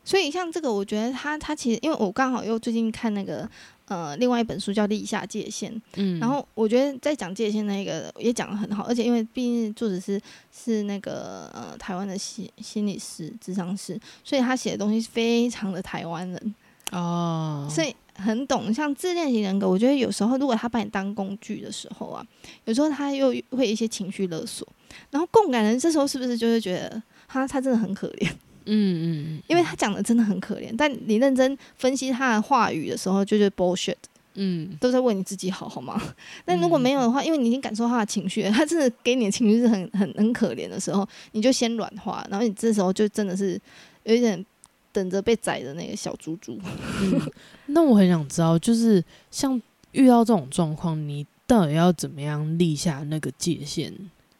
[0.03, 3.47] 所以像这个，我觉得他他其实，因为我刚好又最近看那个
[3.91, 16.55] 呃另外一本书叫《立下界限》，嗯，然后我觉得在讲界限那个也讲的很好，而且因为毕竟作者是是那个呃台湾的心心理师、智商师，所以他写的东西非常的台湾人
[16.91, 18.73] 哦，所以很懂。
[18.73, 22.25] 像自恋型人格，我觉得有时候如果他把你当工具的时候啊，
[22.63, 24.65] 有时候他又会一些情绪勒索，
[25.09, 28.31] 然后共感人这时候是不是就会觉得他他真的很可怜？
[28.73, 29.03] 嗯嗯
[29.35, 33.95] 嗯，因为他讲的真的很可怜，但你认真分析他的话语的时候，就是 bullshit，
[34.35, 36.01] 嗯，都在为你自己好，好吗？
[36.45, 43.59] 但如果没有的话，因为你已经感受他的情绪，他真的给你的情绪是很很很可怜的时候，你就先软化，然后你这时候就真的是
[44.03, 44.43] 有一点
[44.93, 46.57] 等着被宰的那个小猪猪。
[47.67, 53.93] 那我很想知道，就是像遇到这种状况，你到底要怎么样立下那个界限？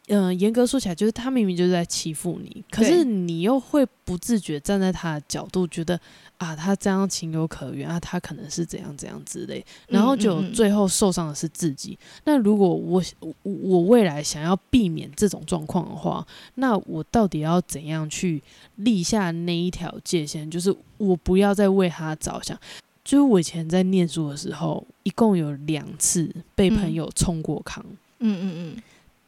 [0.08, 5.98] 嗯，严格说起来，就是他明明就是在欺负你，可是你又会不自觉站在他的角度，觉得
[6.38, 11.96] 啊，他这样情有可原啊，他可能是怎样怎样之类，然后就最后受伤的是自己。
[12.24, 13.00] 那如果我
[13.42, 18.42] 我未来想要避免这种状况的话，那我到底要怎样去
[18.76, 20.50] 立下那一条界限？
[20.50, 22.58] 就是我不要再为他着想。
[23.04, 27.84] 就是我以前在念书的时候，一共有两次被朋友冲过康。
[28.18, 28.82] 嗯嗯嗯。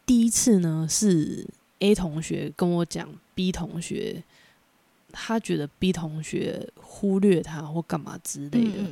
[0.07, 1.47] 第一次呢，是
[1.79, 4.23] A 同学跟我讲 B 同学，
[5.13, 8.85] 他觉得 B 同学忽略他或干嘛之类的。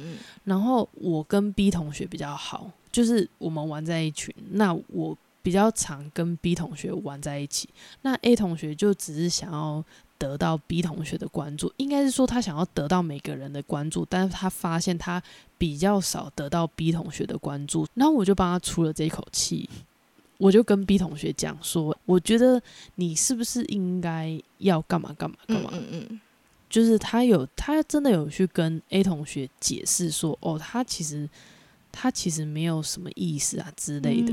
[0.45, 4.35] 然后我跟 B 同学比较好，就是我们玩在一群。
[4.53, 7.69] 那我比较常跟 B 同学玩在一起。
[8.03, 9.85] 那 A 同学就只是想要
[10.17, 15.23] 得到 B 同学的关注，应该是说他想要得到每个人的关注，但是他发现他
[15.59, 19.69] 比较少得到 B 同学的关注，然后我就帮他出了这一口气。
[20.43, 22.61] 我就跟 B 同学讲说，我觉得
[22.97, 25.71] 你是不是应该要干嘛干嘛干嘛？
[25.73, 26.21] 嗯嗯
[26.69, 31.29] 就是他有，他真的有去跟 A 同学解释说，哦，他其实
[31.93, 34.33] 他其实没有什么意思啊之类的。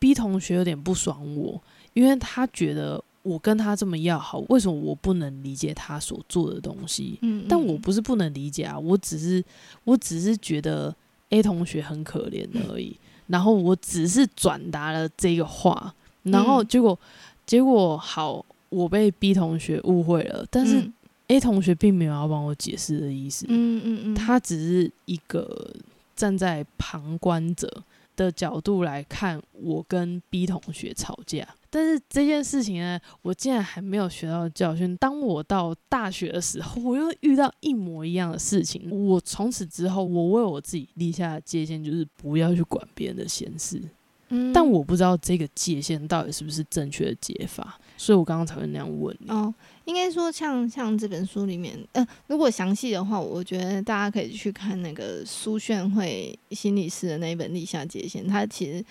[0.00, 1.62] B 同学有点不爽我，
[1.92, 7.18] 因为他觉得我跟他这么要好，为什么我不能理解他所做的东西？
[7.22, 9.44] 嗯，但我不是不能理解啊，我只是
[9.84, 10.92] 我只是觉得
[11.28, 12.98] A 同学很可怜而已。
[13.26, 16.98] 然后我只是转达了这个话，然后结果
[17.46, 20.90] 结果好，我被 B 同学误会了，但是
[21.28, 25.74] A 同学并没有要帮我解释的意思，嗯嗯嗯，他只是一个
[26.14, 27.82] 站在旁观者
[28.14, 31.46] 的角度来看我跟 B 同学吵架。
[31.74, 34.96] 但是这件事情呢，我竟然还没有学到教训。
[34.98, 38.88] 当我到大学的时候， 我又遇到一模一样的事情。
[38.88, 43.82] 我从此之后，我为我自己立下的界限就是不要去管别人的闲事。
[44.28, 49.28] 嗯，但我不知道这个界限到底是不是正确的解法，所以我刚刚才会那样问你。
[49.28, 49.52] 哦，
[49.84, 58.84] 应该说像像这本书里面，呃，如果详细的话，我觉得大家可以去看那个苏炫会心理师的那一本《立下界限》，它其实。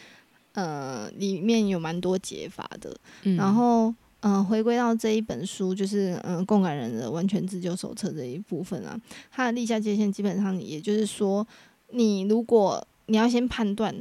[0.54, 2.96] 呃，里面有蛮多解法的，
[3.36, 9.00] 然后，嗯，回归到这一本书，就是嗯，共感人的完全自救手册这一部分啊，
[9.32, 11.46] 它的立下界限，基本上也就是说，
[11.90, 13.94] 你如果你要先判断，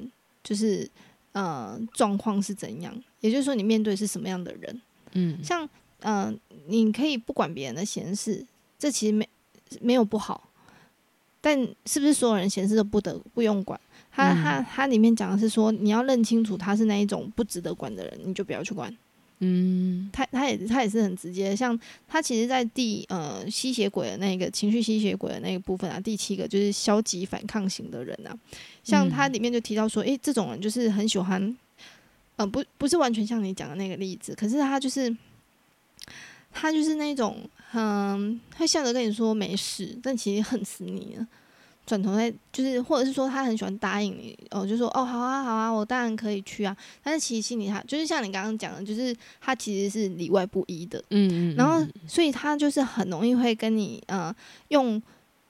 [0.45, 0.89] 就是
[1.33, 4.83] 呃，状况是怎样，也就是说，你面对是什么样的人，
[5.13, 5.69] 嗯，像
[6.01, 8.45] 嗯，你可以不管别人的闲事，
[8.79, 9.27] 这其实没
[9.81, 10.51] 没有不好，
[11.41, 13.81] 但是不是所有人闲事都不得不用管？
[14.15, 18.95] 他他他里面讲的是说，你要认清楚他是那一种不值得管的人，你就不要去管。
[19.45, 28.31] 嗯，他他也他也是很直接，像他其实，在第呃吸血鬼的那个情绪吸血鬼的那个部分啊，第七个就是消极反抗型的人啊，
[28.85, 31.57] 像他里面就提到说，诶，这种人就是很喜欢，
[32.37, 35.13] 呃，不不是完全像你讲的那个例子，可是他就是
[36.53, 37.39] 他就是那种，
[37.73, 41.27] 嗯，会笑着跟你说没事，但其实恨死你了。
[41.93, 46.75] 转头在就是，或者是说他很喜欢答应你哦，就说哦好啊好啊，我当然可以去啊。
[47.03, 51.55] 但是其实心里他就是像你刚刚讲的，就是他其实是里外不一的，嗯嗯。
[51.55, 54.35] 然后所以他就是很容易会跟你呃
[54.69, 55.03] 用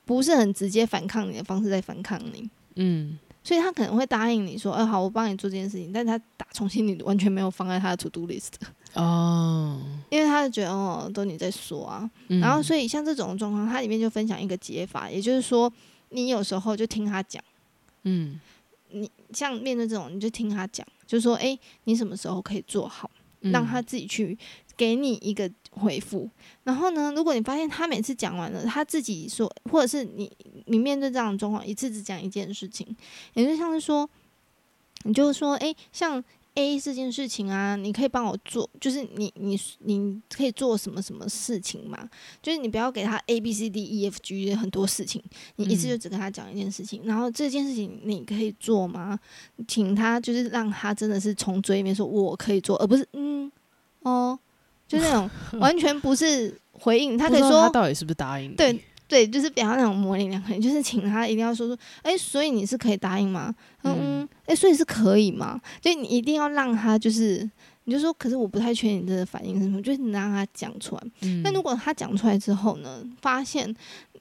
[0.05, 3.16] 不是很直接反抗你的方式在反抗你，嗯。
[3.45, 8.51] 所以他可能会答应你说，哎好，我帮你做这件事情，但他打从心里完全没有放在他的 to do list
[8.95, 9.80] 哦，
[10.11, 12.11] 因为他就觉得哦都你在说啊。
[12.26, 15.72] 然后所以像这种状况，它里面就分享一个解法，也就是说。
[16.13, 17.43] 你有时候就听他讲，
[18.05, 18.41] 嗯，
[18.91, 23.11] 你像面对这种，你就听他讲，就说，哎，你什么时候可以做好，
[23.41, 24.37] 让他自己去
[24.77, 26.29] 给你一个回复。
[26.65, 30.31] 然后呢，如果你发现他每次讲完了，他自己说，或者是你
[30.67, 32.97] 你面对这样的状况，一次只讲一件事情，
[33.35, 34.09] 也就像是说，
[35.05, 36.23] 你就是说，哎，像。
[36.55, 42.09] A 这件事情啊，你可以帮我做，就是你你你可以做什么什么事情嘛？
[42.43, 45.23] 就是你不要给他 A B C D E F G 很多事情，
[45.57, 47.03] 你一次就只跟他讲一件事情。
[47.05, 49.19] 然后这件事情你可以做吗？
[49.67, 53.51] 请他就是让他真的是从嘴里面说我可以做，而不是嗯
[54.01, 54.39] 哦，
[54.87, 57.17] 就那种 完全不是回应。
[57.17, 58.55] 他可以说他到底是不是答应？
[58.55, 58.79] 对。
[59.13, 63.55] 对，就是不要那种模棱两可，就是请他一定要说说，哎，所以你是可以答应吗？
[63.83, 65.61] 嗯嗯，哎，所以是可以吗？
[65.83, 67.47] 就你一定要让他，就是
[67.85, 71.03] 你就说，可是我不太确定你的反应是什么，就是你让他讲出来。
[71.45, 73.77] 那如果他讲出来之后呢，发现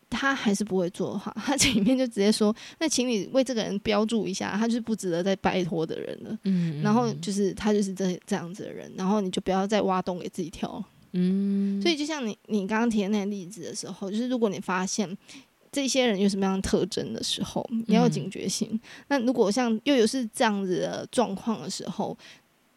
[0.10, 6.38] 他还是不会做的话，他里面就直接说，那请你为这个人标注一下，他就是不值得再拜托的人了。
[6.44, 10.84] 嗯，然后就是他就是这这样子的人，然后你就不要再挖洞给自己跳。
[11.14, 15.18] 嗯，所以就像你你刚刚提的那个例子的时候，就是如果你发现
[15.72, 18.80] 这些人有什么样的特征的时候，你要有警觉性。
[19.08, 22.18] 那如果像又有是这样子的状况的时候，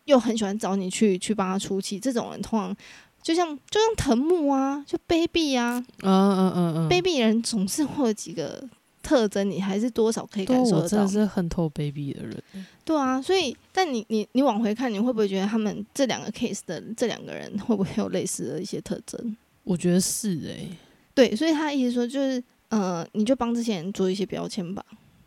[0.04, 2.76] 又很喜欢找你去去帮他出气，这种人通常
[3.22, 8.68] 就像就像藤木啊，就卑鄙啊，嗯嗯嗯嗯，卑鄙人总是会有几个。
[9.04, 12.42] 特征你还是多少可以感受到，真的是很透 baby 的人。
[12.84, 19.36] 对啊，所以但你你你往回看，你会不会觉得他们这两个 case 的这两个人会不会有类似的一些特征？
[19.62, 20.68] 我觉得是诶，
[21.14, 24.84] 对，所以他意思说就是呃，你就帮这些人做一些标签吧。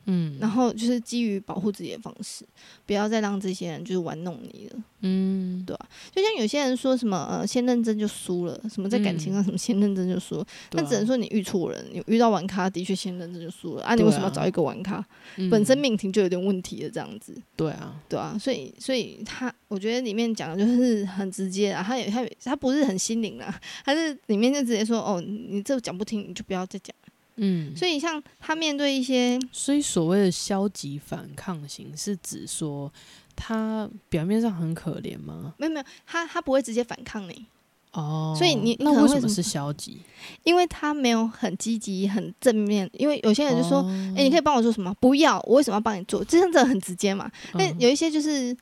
[0.07, 2.45] 嗯，然后就是基于保护自己的方式，
[2.85, 4.83] 不要再让这些人就是玩弄你了。
[5.01, 5.87] 嗯，对吧？
[6.15, 13.93] 就像有些人说什么呃，先认真就输了，什么在感情上什么先认真就输，那只能说你遇错人，你遇到玩咖的确先认真就输了啊！
[13.93, 15.05] 你为什么要找一个玩咖？
[15.51, 17.35] 本身命题就有点问题了，这样子。
[17.55, 26.95] 对啊，对啊，所以所以他我觉得里面讲的就是很直接啊，他也他他不是很心灵啊，他是里面就直接说哦，你这讲不听，你就不要再讲。
[27.37, 32.91] 嗯，所以像他面对一些，所以所谓的消极反抗型是指说
[33.35, 35.53] 他表面上很可怜吗？
[35.57, 37.45] 没有没有，他他不会直接反抗你
[37.91, 38.35] 哦。
[38.37, 40.01] 所以你那为什么是消极？
[40.43, 42.89] 因为他没有很积极、很正面。
[42.93, 43.81] 因为有些人就说
[44.17, 46.23] ：“哎，你可以帮我做什么？”不要，我为什么要帮你做？
[46.25, 47.31] 这样子很直接嘛。
[47.53, 48.57] 但有一些就是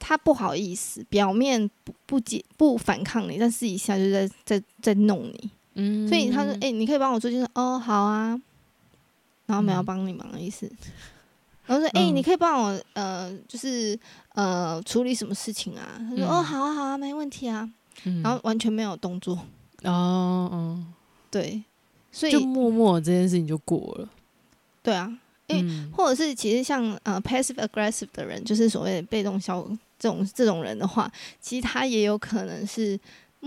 [0.00, 5.50] 他不好意思，表面不不接不反抗你，但私底下就在在在弄你。
[6.08, 8.40] 所以他说：“哎，你可以帮我做就是哦，好啊。”
[9.46, 10.70] 然后没有帮你忙的意思。
[11.66, 13.98] 然后说：“哎，你可以帮我呃，就是
[14.34, 17.68] 呃，处理什么事情啊？”他说：“哦，好啊，好啊，没问题啊。”
[18.22, 19.34] 然后完全没有动作。
[19.84, 20.84] 哦哦，
[21.30, 21.62] 对，
[22.12, 24.08] 所以就默默这件事情就过了。
[24.82, 25.12] 对啊，
[25.46, 29.62] 因为或者是其实像呃 passive aggressive 的人，就是所谓的被动消
[29.98, 31.10] 这种这种人的话，
[31.40, 32.98] 其实他也有可能是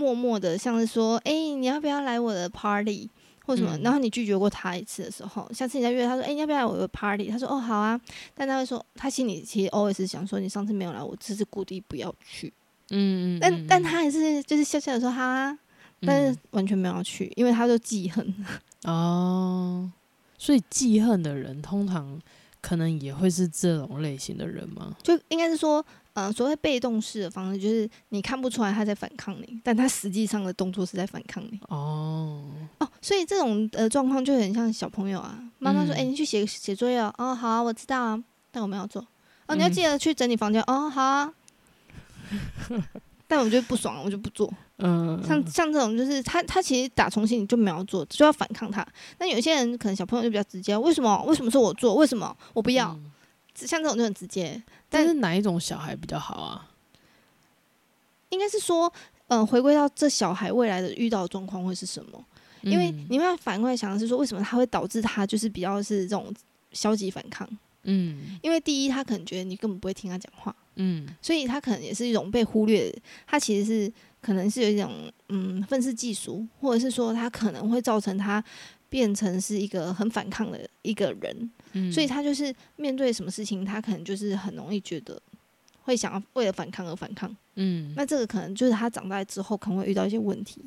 [0.02, 3.08] 默默的，像是说，哎，你要不要来我的 party
[3.46, 3.78] 或什么？
[3.78, 7.30] 然后你拒绝过他一次的时候，下次你再约他说，哎，你要不要来我的 party？
[7.30, 8.00] 他说，哦，好啊。
[8.34, 12.52] 但他会说，他心里其实 always 想说，你上次没有来，我这次故意不要去。
[12.90, 13.38] 嗯嗯。
[13.40, 15.56] 但但他还是就是笑笑的说，好啊。
[16.04, 18.34] 但是完全没有去，因为他就记恨。
[18.84, 19.90] 哦。
[20.36, 22.20] 所以记恨的人通常
[22.60, 24.96] 可能也会是这种类型的人吗？
[25.00, 25.84] 就应该是说，
[26.14, 31.58] 呃，所谓被动式的方式，就是你看不出来他在反抗你，但他实际上的动作是在反抗你。
[31.68, 32.44] 哦
[32.78, 39.00] 哦，所以这种呃状况就很像小朋友啊，妈妈说：“哎，你去写写作业哦。”哦，好啊，我知道啊，但我没有做。
[39.46, 40.62] 哦，你要记得去整理房间。
[40.66, 41.32] 哦，好啊。
[43.26, 44.52] 但我觉得不爽，我就不做。
[44.84, 48.86] 嗯，像像这种，就是他他其实打从心里就没有做，就要反抗他。
[49.18, 51.22] 那有些人可能小朋友就比较直接，为什么？
[51.24, 51.94] 为什么是我做？
[51.94, 52.94] 为什么我不要？
[53.54, 54.62] 像这种就很直接。
[54.88, 56.70] 但是哪一种小孩比较好啊？
[58.30, 58.92] 应该是说，
[59.28, 62.24] 嗯，回归到这小孩未来的遇到状况会是什么？
[62.62, 66.32] 因为你们要反过来想的是说，为什么他会导致他就是比较是这种
[66.72, 67.48] 消极反抗？
[67.82, 70.54] 嗯，因为第一，他可能觉得你根本不会听他讲话。
[70.76, 72.94] 嗯，所以他可能也是一种被忽略，
[73.26, 78.42] 他其实是可能是有一种嗯愤世嫉俗，或者是说他可能会造成他
[78.88, 85.20] 变成是一个很反抗的一个人，嗯，所以他就是面对什么事情，他可能就是很容易觉得
[85.82, 90.62] 会想要为了反抗而反抗，嗯，那这个可能就是他长大之后可能会遇到一些问题，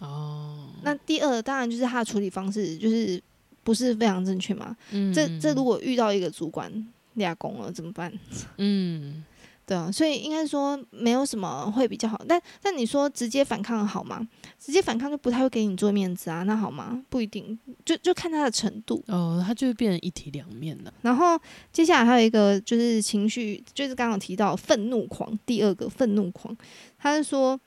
[0.00, 3.22] 哦，那第二当然就是他的处理方式就是
[3.64, 6.72] 不是非常正确嘛，嗯，这这如果遇到一个主管
[7.14, 8.12] 俩工了怎么办？
[8.58, 9.24] 嗯。
[9.64, 14.26] 对啊，所以应该说没有什么会比较好，但但你说直接反抗好吗？
[14.58, 17.02] 直接反抗就不太会给你做面子啊，那好吗？
[17.08, 19.02] 不一定，就就看他的程度。
[19.06, 20.92] 哦，他就会变成一体两面的。
[21.02, 21.40] 然后
[21.72, 26.56] 接下来还有一个就是情绪，就是刚刚提到愤怒狂，第二个愤怒狂，
[26.98, 27.58] 他是说。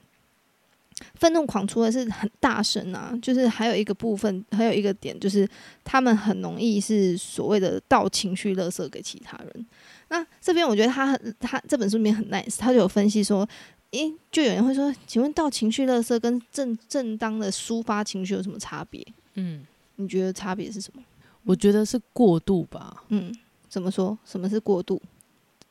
[1.16, 5.46] 愤怒狂除了是很大声啊，就是还有一个部分，还有一个点，就是
[5.84, 9.66] 他们很容易是所谓的倒情绪垃圾给其他人。
[10.10, 13.48] 那这边我觉得他很他这本书里面很 nice，他就有分析说，
[13.92, 19.06] 诶，就有人会说，请问到情绪垃圾跟正正当的抒发情绪有什么差别？
[19.34, 21.02] 嗯，你觉得差别是什么？
[21.44, 23.04] 我觉得是过度吧。
[23.10, 23.36] 嗯，
[23.68, 24.18] 怎么说？
[24.26, 25.02] 什么是过度？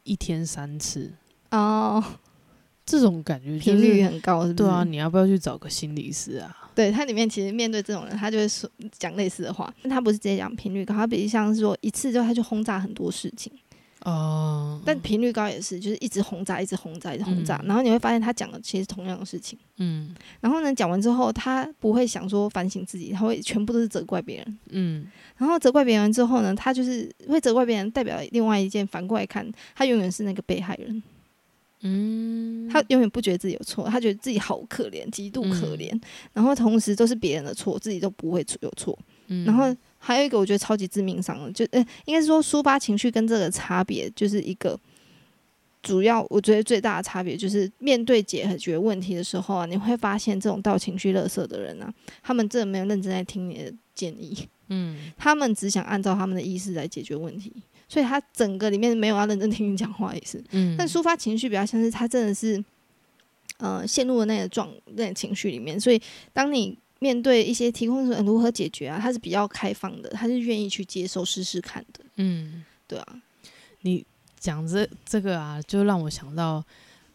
[0.03, 1.11] 一天三次
[1.51, 2.03] 哦。
[2.87, 6.55] 这种感觉 频率很高，是对啊，你要不要去找个心理师啊？
[6.75, 8.69] 对他里面其实面对这种人，他就会说
[8.99, 13.51] 讲类似的话，但他不是直接讲频率高，他比如像是说一次之后他就轰炸很多事情
[14.05, 14.81] 哦。
[14.87, 20.15] 但频率高也是，就是一直轰炸，一直轰炸，一直轰炸，然后你会发现他讲的其实同样的事情，嗯。
[20.41, 25.07] 然后呢，讲完之后他不会想说反省自己，他会全部都是责怪别人，嗯。
[25.37, 31.03] 然后责怪别人之后呢，他就是会责怪别人，代表另外一件，反过来看，他永远是那个被害人。
[31.87, 35.91] 嗯，他永远不觉得自己有错，他觉得自己好可怜，极度可怜。
[36.33, 38.99] 然后同时都是别人的错，自己都不会有错。
[39.45, 39.75] 然后
[40.05, 44.79] 还有一个我觉得超级致命伤的，就呃，应该是说抒发情绪跟这个差别，就是一个
[45.83, 51.93] 主要我觉得最大的差别，就是面对解决问题的时候啊，你会发现这种倒情绪勒色的人啊，
[52.23, 54.37] 他们真的没有认真在听你的建议，
[54.69, 57.53] 嗯，他们只想按照他们的意思来解决问题。
[57.87, 60.43] 所以他整个里面没有要认真听你讲话，也是。
[60.53, 60.75] 嗯。
[60.77, 62.63] 但抒发情绪比较像是他真的是，
[63.59, 65.79] 呃，陷入了那个状那个情绪里面。
[65.79, 66.01] 所以
[66.33, 72.01] 当你面对一些提供如何解决啊，他是比较开放的，他是愿意去接受试试看的。
[72.17, 73.23] 嗯，对啊。
[73.83, 74.05] 你
[74.39, 76.65] 讲这这个啊，就让我想到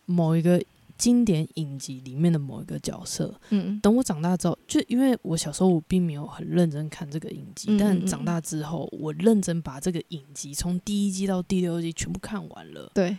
[0.05, 0.61] 某一个。
[0.99, 12.91] 经典影集里面的某一个角色，嗯，等我长大之后，就因为我小时候我并没有很认真看这个影集，但长大之后我认真把这个影集从第一季到第六季全部看完了。
[12.93, 13.17] 对，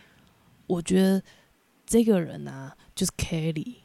[0.67, 1.23] 我觉得
[1.87, 3.77] 这个人啊，就是 Kelly。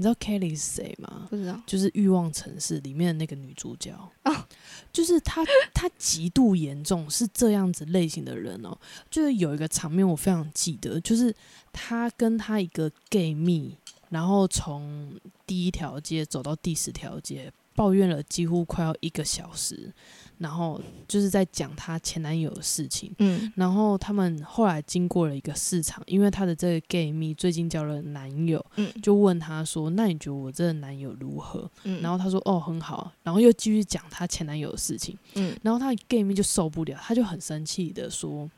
[0.00, 1.26] 你知道 Kelly 是谁吗？
[1.28, 3.92] 不知道，就是《欲望城市》里面的那个女主角
[4.22, 4.48] 啊，
[4.90, 5.44] 就是她，
[5.74, 8.74] 她极度严重，是这样子类型的人哦。
[9.10, 11.36] 就是有一个场面我非常记得，就是
[11.70, 13.76] 她跟她一个 gay 蜜，
[14.08, 19.92] 然后从第一条街走到第十条街，抱怨了几乎快要一个小时。
[20.40, 38.50] 然后就是在讲她前男友的事情，嗯，然后他们后来经过了一个市场，因为她的这个 gay 蜜最近交了男友，嗯，就问她说：“那你觉得我这个男友如何？”嗯，然后她说：“哦，很好。”然后又继续讲她前男友的事情，嗯，然后她 gay 蜜就受不了，她就很生气的说：“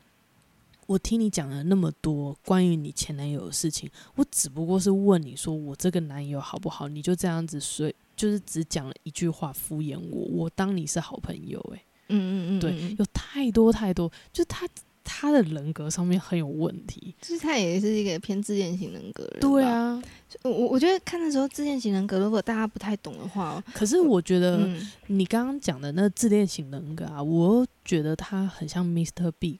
[0.87, 14.67] 我听你讲了那么多关于你前男友的事情，我只不过是问你说我这个男友好不好，你就这样子睡。”就是只讲了一句话敷衍我，我当你是好朋友，诶，嗯嗯嗯，对，有太多太多，就他
[15.03, 19.25] 他的人格上面很有问题，就是他也是一个偏自恋型人格。
[19.41, 19.99] 对啊，
[20.43, 24.69] 我我觉得看的时候自恋型人格，如果大家不太懂的话，可是我觉得
[25.07, 29.31] 你刚刚讲的那自恋型人格啊，我觉得他很像 Mr.
[29.39, 29.59] Big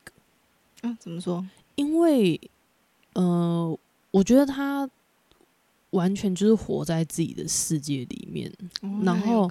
[0.84, 1.43] 啊，怎么说？
[1.75, 2.39] 因为
[3.13, 3.77] 呃，
[4.11, 4.89] 我觉得他。
[5.93, 8.51] 完全就是活在自己的世界里面，
[9.03, 9.47] 然后，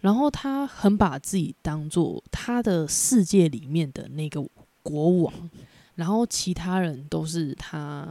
[0.00, 4.40] 然后他很把自己当做他的世界里面的那个
[4.84, 5.50] 国王，
[5.96, 8.06] 然后其他人都是他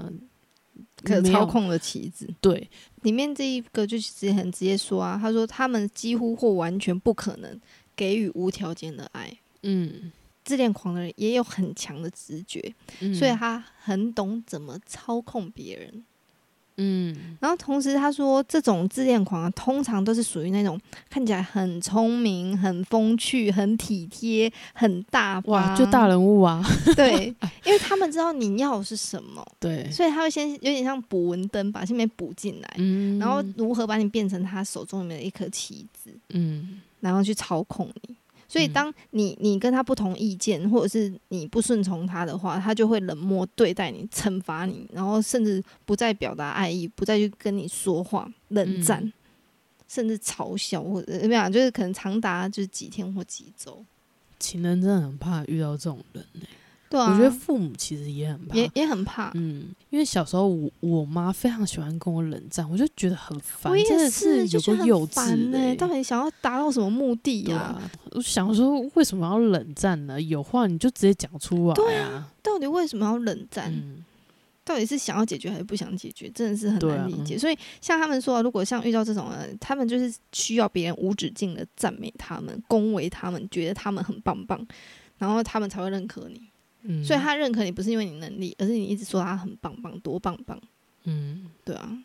[1.03, 2.28] 可操控的棋子。
[2.41, 2.70] 对，
[3.03, 7.57] 里面这一个就直接很直接说啊，他说他们几乎或完全不可能
[7.95, 9.38] 给予无条件的爱。
[9.63, 10.11] 嗯，
[10.50, 12.74] 自恋狂的人也有很强的直觉，
[13.14, 16.04] 所以他很懂怎么操控别人。
[16.82, 26.64] 嗯，然后同时他说，这种自恋狂啊，通常都是属于那种看起来很聪明、很风趣、很体贴、很大哇，就大人物啊。
[26.95, 27.28] 对，
[27.64, 38.16] 因为他们知道你要是什么， 对，所以他会先有点像捕蚊灯，把下面捕进来，嗯，然后如何把你变成他手中里面的一颗棋子，嗯，然后去操控你。
[38.50, 49.14] 所以，当你你跟他不同意见，或者是你不顺从他的话，他就会冷漠对待你，惩罚你，然后甚至不再表达爱意，不再去跟你说话，冷战，
[49.88, 53.86] 甚至嘲笑或者怎么样，就是可能长达就是几天或几周。
[54.39, 56.41] 情人真的很怕遇到这种人呢。
[56.90, 59.32] 对啊，我觉得父母其实也很怕，也也很怕。
[59.36, 63.72] 嗯，因为小时候我我妈非常喜欢跟我冷战，我就觉得很烦。
[63.72, 65.76] 我也是，有个幼稚呢。
[65.76, 67.80] 到底想要达到什么目的呀？
[68.12, 70.20] 我想说，为什么要冷战呢？
[70.20, 71.76] 有话你就直接讲出来。
[71.76, 73.72] 对啊，到底为什么要冷战？
[74.66, 76.30] 到底是想要解决还是不想解决？
[76.30, 77.38] 真的是很难理解。
[77.38, 84.64] 所以像他们说，如果像遇到这种人，他们就是需要别人无止境的赞美他们、恭维他们，觉得他们很棒棒，
[85.18, 86.49] 然后他们才会认可你。
[87.03, 90.59] 所以他认可你不是因为你能力，而是你一直说他很棒棒，多棒棒。
[91.03, 91.97] 嗯，对啊，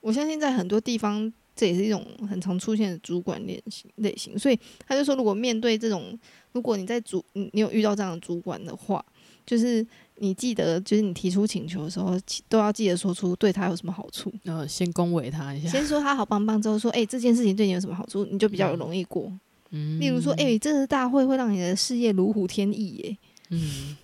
[0.00, 4.38] 我相信在很多地方这也是一种很常出现的主管类型类型。
[4.38, 6.18] 所以他就说，如果面对这种，
[6.52, 9.04] 如果你在主你有遇到这样的主管的话，
[9.44, 12.18] 就是你记得，就是你提出请求的时候，
[12.48, 14.32] 都要记得说出对他有什么好处。
[14.44, 19.32] 呃，先恭维他一下，先说他好棒棒，之后说，哎，这件事情对你有什么好处，你就比较容易过。
[19.70, 23.16] 嗯，例如说，哎，这次大会会让你的事业如虎添翼，耶。
[23.50, 23.96] 嗯。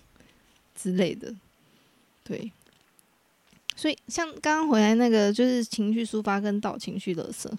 [0.83, 1.33] 之类的，
[2.25, 2.51] 对，
[3.73, 7.49] 所以像刚刚回来那个，就是情绪抒发跟倒情绪勒色，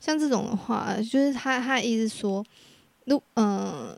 [0.00, 2.42] 像这种的话，就是他他意思说，
[3.04, 3.94] 如嗯，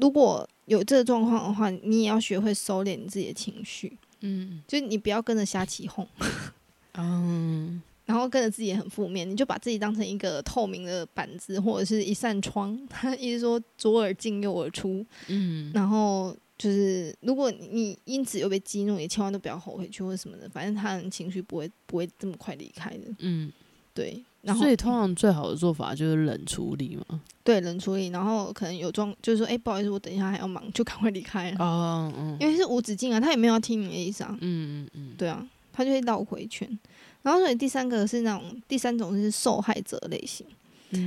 [0.00, 6.08] 如果有这个状况的话，你也要学会收敛你自己的情绪，嗯，就是你不要跟着瞎起哄，
[6.94, 16.34] 嗯， 然后跟着自己也很负面，你就把自己当成一个透明的板子或者是一扇窗，他意思说左耳进右耳出，嗯，然后。
[16.58, 23.04] 就是如果你因此又被激怒，也千万都不要吼回去或者什么的，反正他的情绪不会不会这么快离开的。
[23.20, 23.52] 嗯，
[23.94, 24.22] 对。
[24.42, 27.20] 然后所以通常最好的做法就是冷处理嘛。
[27.42, 31.56] 对，冷处理，然后可能有状，就是说，哎，不好意思，我等一下还要忙，就赶快离开了。
[31.58, 34.36] 哦，嗯，因为是无止境啊，他也没有要听你的意思啊。
[34.40, 36.68] 嗯嗯嗯，对啊，他就会绕回圈。
[37.22, 40.46] 然后所以第三个是那种第三种是受害者类型。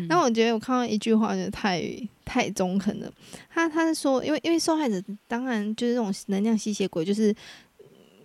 [0.07, 1.83] 那我觉得我看到一句话，觉得太
[2.23, 3.11] 太中肯了。
[3.49, 7.35] 他他是说，因为因为受害者当然就是这种能量吸血鬼，就是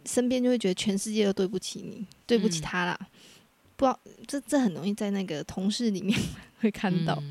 [0.04, 2.98] 身边就会觉得全世界都对不起你，对不起他啦。
[3.76, 6.18] 不知道这这很容易在那个同事里面
[6.61, 7.22] 会看到，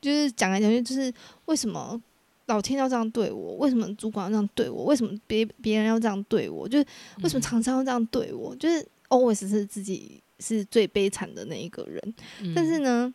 [0.00, 1.12] 就是讲来讲去就是
[1.46, 2.00] 为什么
[2.46, 3.56] 老天要这样对我？
[3.56, 4.84] 为什么主管要这样对我？
[4.84, 6.68] 为什么别别人要这样对我？
[6.68, 6.86] 就是
[7.22, 8.54] 为什么常常要这样对我？
[8.56, 12.14] 就是 always 是自己是最悲惨的那一个人，
[12.54, 13.12] 但是呢？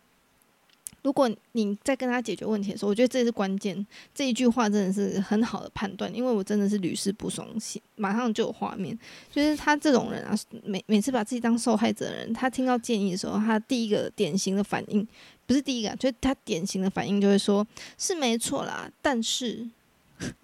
[1.04, 3.86] 如果你在跟他解决问题的时候，我觉得这是关键。
[4.16, 7.47] 这一句话真的是很好的判断，因为我真的是屡试不爽，
[7.95, 8.97] 马上就有画面。
[9.32, 15.08] 就是他这种人啊，每每次把自己当受害者的人，他听到建议的时候，他第一个典型的反应
[15.45, 19.68] 不是第一个，就是他典型的反应就会说：“是没错啦，但是，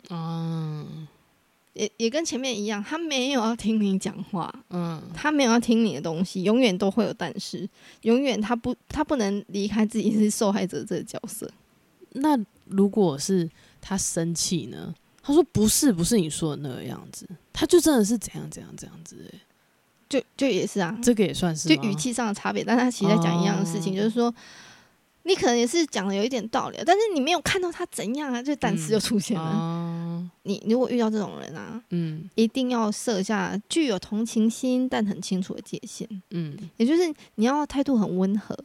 [0.09, 1.07] 嗯。”
[1.73, 7.69] 也也跟前面一样，他没有要听你讲话，嗯，他没有要听你的东西，永远都会有但是，
[8.01, 11.49] 永远他不他不能离开自己是受害者这个角色。
[12.13, 13.49] 那如果是
[13.79, 14.93] 他生气呢？
[15.21, 19.15] 他说不是不是你说的那个样子，他就真的是怎样怎样怎样子，
[20.09, 24.33] 就就也是啊，这个也算是就语气上的差别，但他其实在讲一样的事情，就是说。
[25.29, 30.27] 你可能也是讲的有一点道理，但是你没有看到他怎样啊，就胆识就出现了。
[30.41, 38.57] 你如果遇到这种人啊，嗯，一定要设下具有同情心但很清楚的界限，嗯，也就是你要态度很温和，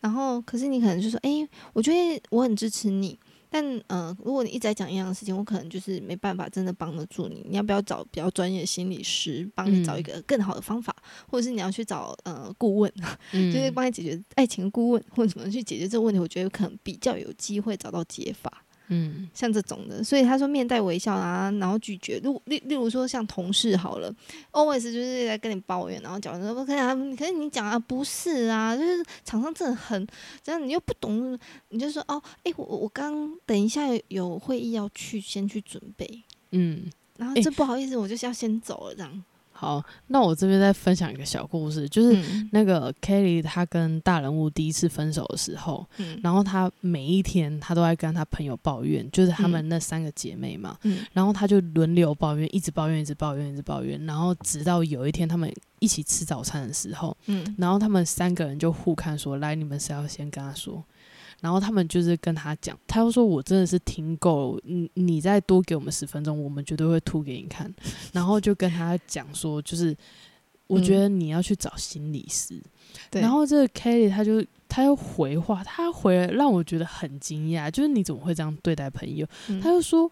[0.00, 3.16] 然后可是你可能就说，哎，我觉得我很支持你，
[3.50, 7.44] 但呃，如果你一直在讲一样的事情，我可能就是没办法真的帮得住你。
[7.48, 10.94] 你要不要找比较专业的心理师帮你找一个更好的方法，
[11.28, 12.92] 或者是你要去找呃顾问，
[13.32, 16.20] 就是帮你解决爱情顾问或者怎么去解决这个问题？
[16.20, 18.64] 我觉得可能比较有机会找到解法。
[18.88, 22.20] 嗯，像这种的，所以他说面带微笑啊，然后拒绝。
[22.24, 24.12] 如例例如说像同事好了
[24.52, 30.06] ，always 就是在跟你抱怨，然后讲说不可以啊，可是你讲啊不是啊，就是厂商真的很
[30.42, 36.22] 这样，你又不懂，你就说哦，哎，我我刚等一下有会议要去，先去准备。
[36.52, 39.24] 嗯，然后这不好意思，我就是要先走了这样。
[39.60, 42.16] 好，那我这边再分享一个小故事，就是
[42.52, 45.84] 那个 Kelly 她跟大人物第一次分手的时候，
[46.22, 50.78] 然后她每一天她都在跟她朋友抱怨，就是她们那三个姐妹嘛，
[51.12, 57.16] 然后她就轮流抱怨，一直抱怨，一直抱怨，一直抱怨，然后直到有一天他们一起吃早餐的时候，
[57.56, 60.84] 然后他们三个人就互看说：“来，你们谁要先跟他说？”
[61.40, 67.72] 然后他们就是跟他讲，他又说：“我真的是听够了，你你再多给我们十分钟，我们绝对会吐给你看。”
[68.12, 69.96] 然后就跟他讲说：“就是
[70.66, 72.60] 我觉得你要去找心理师。”
[73.12, 79.26] 然后这个 Kelly 他就他又回话，他回让我觉得很惊讶，就是你怎么会这样对待朋友？
[79.62, 80.10] 他就说：“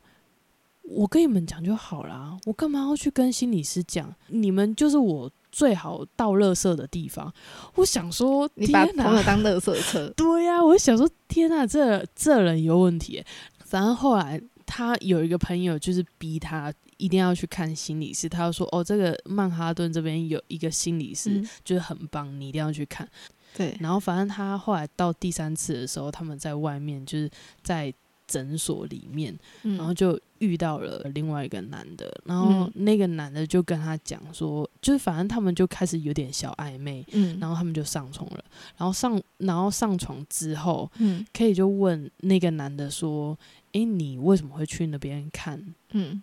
[0.89, 4.15] 我跟你们讲就好啦，我干嘛要去跟心理师讲？
[4.29, 7.33] 你们就是我。”最好倒垃圾的地方，
[7.77, 13.25] 我想说，你把朋友当垃圾车， 对呀，我想说，天哪，这这人有问题。
[13.65, 18.29] 反正后来他有一个朋友，就是逼他一定要去看心理师。
[18.29, 23.09] 他就说：“哦，这个曼哈顿这边有一个心理师，就是很棒，你一定要去看。”
[23.57, 23.75] 对。
[23.81, 27.31] 然后反正他后来到第三次的时候，他们在外面就是
[27.63, 27.91] 在。
[28.29, 29.33] 诊所里面，
[29.63, 38.45] 然后就遇到了另外一个男的，然后那个男的就跟他讲说，就是反正他们就开始有点小暧昧，嗯，然后他们就上床了，
[38.77, 43.39] 然后上然后上床之后，嗯，可以就问那个男的说，
[43.73, 45.63] 诶，你为什么会去那边看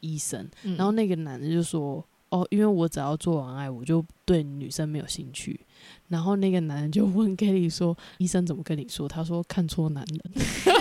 [0.01, 0.49] 医生？
[0.78, 2.05] 然后那个男的就说。
[2.34, 5.59] 哦，因为我只要做完爱，我就对女生没有兴趣。
[6.07, 10.20] 然后那个男人就问 Kelly 说：“医生怎么跟你说？”他说：“看错男人。”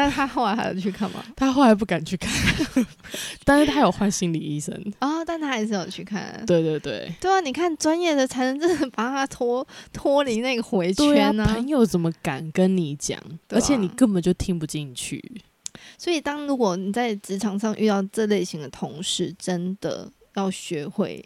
[0.00, 1.22] 但他后来还有去看吗？
[1.36, 2.32] 他后来不敢去看，
[3.44, 6.42] 但是他有换心理医生啊，但他还是有去看。
[6.46, 7.40] 对对对，对啊！
[7.40, 11.44] 你看专业的才能真的把他脱脱离那个回圈呢。
[11.44, 13.20] 朋友怎么敢跟你讲？
[13.50, 15.22] 而且你根本就听不进去。
[15.98, 20.10] 所以，当如果你在职场上遇到这类型的同事，真的。
[20.34, 21.22] 要学会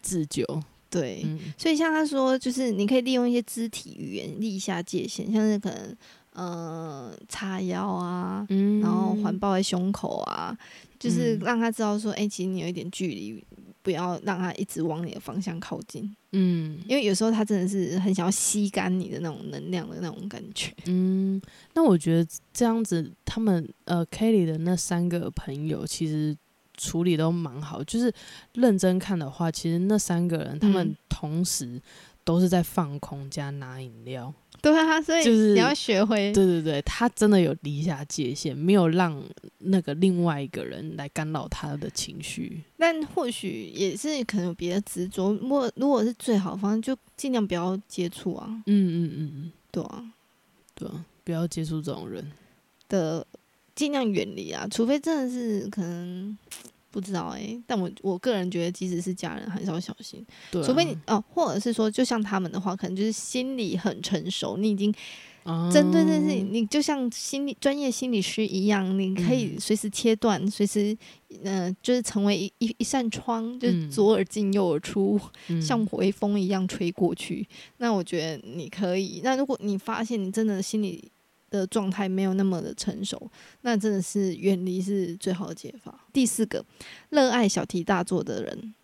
[0.00, 0.46] 自救，
[0.88, 1.26] 对，
[1.58, 5.96] 所以像他说，就是你可以利用一些肢体语言立下界限，像是可能
[6.34, 8.46] 呃叉腰啊，
[8.82, 10.56] 然后环抱在胸口啊，
[10.98, 13.44] 就是让他知道说，哎，其实你有一点距离，
[13.82, 16.14] 不要让他一直往你的方向靠近。
[16.32, 20.72] 嗯，因为有时候他真的是很想要吸干你的那种能量的那种感觉。
[20.86, 21.40] 嗯，
[21.72, 26.36] 那我觉得这样子，他们呃 Kelly 的那三个朋友其实。
[26.76, 28.12] 处理都蛮好，就是
[28.54, 31.80] 认真看的话，其实那三个人他们同时
[32.24, 34.32] 都是在放空加拿饮料。
[34.62, 36.32] 对啊，所以就是你要学会。
[36.32, 39.22] 对对对，他真的有离下界限，没有让
[39.58, 42.62] 那个另外一个人来干扰他的情绪。
[42.78, 45.32] 但或许也是可能有别的执着。
[45.34, 48.48] 如果如果是最好方式，就尽量不要接触啊。
[48.64, 50.04] 嗯嗯嗯嗯，对啊，
[50.74, 52.32] 对啊，不要接触这种人
[52.88, 53.26] 的。
[53.74, 56.38] 尽量远离啊，除非真的是可能
[56.94, 60.24] 不知道哎，但我我个人觉得，即使是家人，还是要小心。
[60.52, 64.94] 对，除非你哦，或者是说，就像他们的话，可能就是心理很成熟，你已经
[65.72, 70.96] 针对这件事情，你就像心理专业心理师一样，你可以随时切断，随时
[71.42, 75.20] 嗯，就是成为一一一扇窗，就是左耳进右耳出，
[75.60, 77.44] 像微风一样吹过去。
[77.78, 79.20] 那我觉得你可以。
[79.24, 81.10] 那如果你发现你真的心理，
[81.58, 83.30] 的状态没有那么的成熟，
[83.62, 86.06] 那真的是远离是最好的解法。
[86.12, 86.64] 第四个，
[87.10, 88.74] 热爱小题大做的人，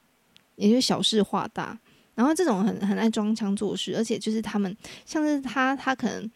[0.56, 1.78] 也就是小事化大。
[2.14, 6.30] 然后这种很很爱装腔作势，而且就是他们像是他，他可能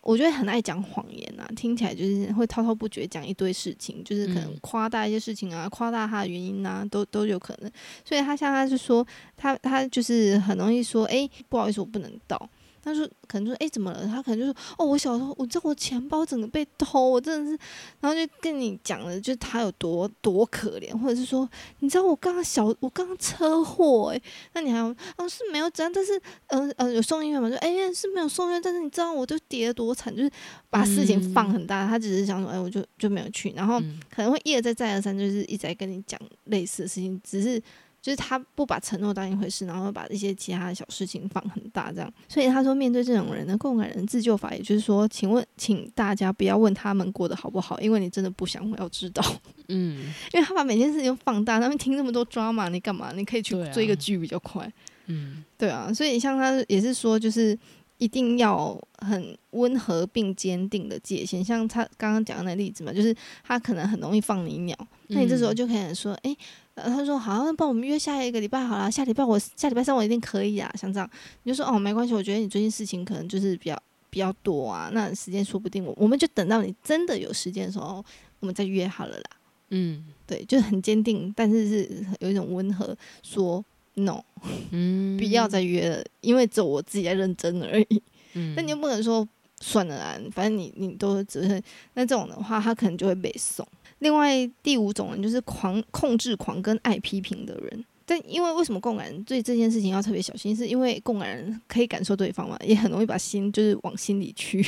[0.00, 7.70] 我觉得很爱讲谎言啊，听起来就是会滔滔不绝讲一堆事情，就是可能夸大一些事情啊，夸大他的原因啊，都都有可能。
[8.04, 9.06] 所以他像他是说，
[9.36, 12.48] 他他就是很容易说，哎，不好意思，我不能到。
[12.86, 14.06] 他说：“可能说，哎，怎么了？
[14.06, 17.58] 他可能就说，哦，我小时候，我知道我钱包整个被偷，我真的是，
[17.98, 21.48] 然后就跟你讲了，就是他有多多可怜，或者是说，
[21.80, 24.22] 你知道我刚刚小，我刚刚车祸，哎，
[24.52, 26.16] 那你还要，哦，是没有怎样，但是，
[26.46, 27.48] 嗯呃，有送医院吗？
[27.48, 30.30] 说，哎呀，是没有送医院，但是你知道我就跌得多惨，就是
[30.70, 37.60] 把事情放很大，他只是想说，哎，我就就没有去，然后可能会一而再再而三，就是一直在跟你讲类似的事情，只是。”
[38.06, 42.08] 就是他不把承诺当一回事，然后把一些其他的小事情放很大这样。
[42.28, 49.20] 所以他说，面对这种人的共感人自救法，也就是说，请问，请大家不要问他们过得好不好，因为你真的不想要知道。
[49.66, 53.10] 嗯，因为他把每件事情放大，他们听那么多 drama，你干嘛？
[53.10, 54.72] 你可以去追个剧比较快。
[55.06, 57.58] 嗯，对啊，所以像他也是说，就是
[57.98, 61.42] 一定要很温和并坚定的界限。
[61.42, 64.76] 像他刚刚讲的那例子嘛，就是他可能很容易放你鸟，
[65.08, 66.36] 那你这时候就可以说，哎，
[66.74, 70.70] 他说好，那帮我们约下一个礼拜好了，下礼拜我下礼拜三我一定可以啊。
[70.78, 71.10] 像这样，
[71.44, 78.04] 你就说哦，没关系，我觉得你最近事情可能就是比较比较多啊，那时间说不定我我们就等到你真的有时间的时候，
[78.40, 79.30] 我们再约好了啦。
[79.70, 83.64] 嗯，对，就是很坚定，但是是有一种温和说。
[83.96, 84.22] no，
[84.70, 88.02] 嗯，不要再约了，因为只有我自己在认真而已。
[88.34, 89.26] 嗯，那你又不能说
[89.60, 91.62] 算了啦，反正你你都只是
[91.94, 93.66] 那这种的话，他可能就会被送。
[94.00, 104.62] 另外第五种人就是狂控制狂跟爱批评的人，但因为为什么共感人对这件事情要特别小心，是因为共感人可以感受对方嘛，也很容易把心就是往心里去。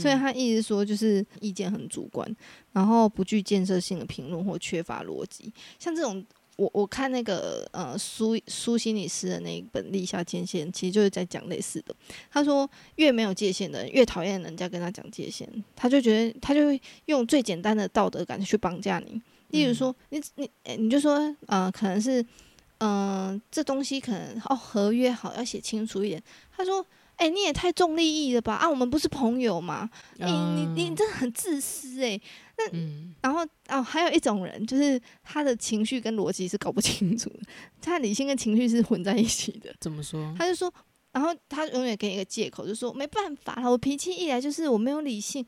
[0.00, 2.34] 所以他一直说就是意见很主观，
[2.72, 6.24] 然后不具建设性的评论或缺乏逻辑，像这种。
[6.56, 11.94] 我我看那个呃苏苏心理师的那一本《立下界限》，其实就是在讲类似的。
[12.30, 19.20] 他说，越没有界限的人，越讨厌人家跟他讲界限，他就觉得他就会用最简单的道德感去绑架你。
[19.48, 22.24] 例如说，你你你就说，呃，可能是，
[22.78, 26.22] 嗯，这东西可能哦，合约好要写清楚一点。
[26.56, 26.84] 他说。
[27.16, 28.54] 哎，你也太重利益了吧！
[28.54, 29.88] 啊，我们不是朋友吗？
[30.16, 32.20] 你你你真的很自私哎。
[32.70, 32.78] 那
[33.22, 37.40] 然后哦，还有一种人，就是他的情绪跟逻辑是搞不清楚的，
[37.80, 39.74] 他理性跟情绪是混在一起的。
[39.80, 40.34] 怎么说？
[40.38, 40.72] 他就说，
[41.12, 45.44] 然后他永远给你一个借口，就说没办法了，我脾气一来就是我没有理性。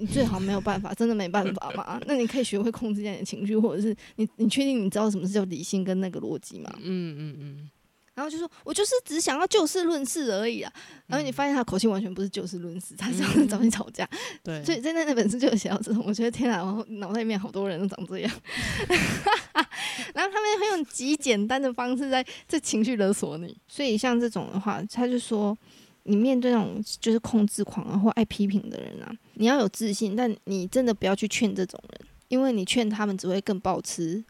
[0.00, 2.00] 你最好没有办法，真的没办法嘛？
[2.06, 6.70] 那你可以学会控制这样的情绪，或者是你你确定你知道什么是叫理性跟那个逻辑吗？
[6.80, 7.70] 嗯嗯嗯。
[8.18, 10.72] 然后就说，我就是只想要就事论事而已啊。
[11.06, 14.04] 然后你发现他口气完全不是就事论事，他是要找你吵架。
[14.42, 16.02] 对，所以在那那本书就有写到这种。
[16.04, 18.32] 我觉得天啊，我脑袋里面好多人都长这样。
[20.12, 23.56] 然后他们会用极简单的方式在在情绪勒索你。
[23.68, 25.56] 所以像这种的话，他就说，
[26.02, 34.24] 你面对那种就是控制狂啊或爱批评的人啊，你要有自信，但你真的不要去劝这种人，因为你劝他们只会更保持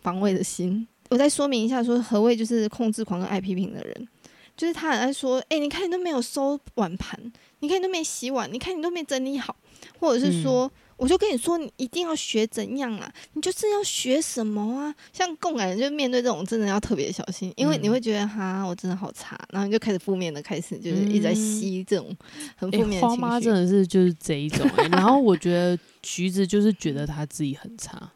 [0.00, 0.88] 防卫的心。
[1.14, 4.08] 我再说明一下，说何谓就是控制狂跟爱批评的人，
[4.56, 7.16] 就是他很爱说，哎，你看你都没有收碗盘，
[7.60, 9.54] 你看你都没洗碗，你看你都没整理好，
[10.00, 14.92] 或者是说，我就跟你说，你一定要学怎样啊，你就是要学什么啊？
[15.12, 22.12] 像共感人就面对这种真的要特别小心，因为你会觉得哈，我真的好差，然后你就开始负面的开始就是一直在吸这种
[22.56, 23.06] 很负面的情绪。
[23.06, 28.10] 花妈真的是就是这一种，然后我觉得橘子就是觉得他自己很差。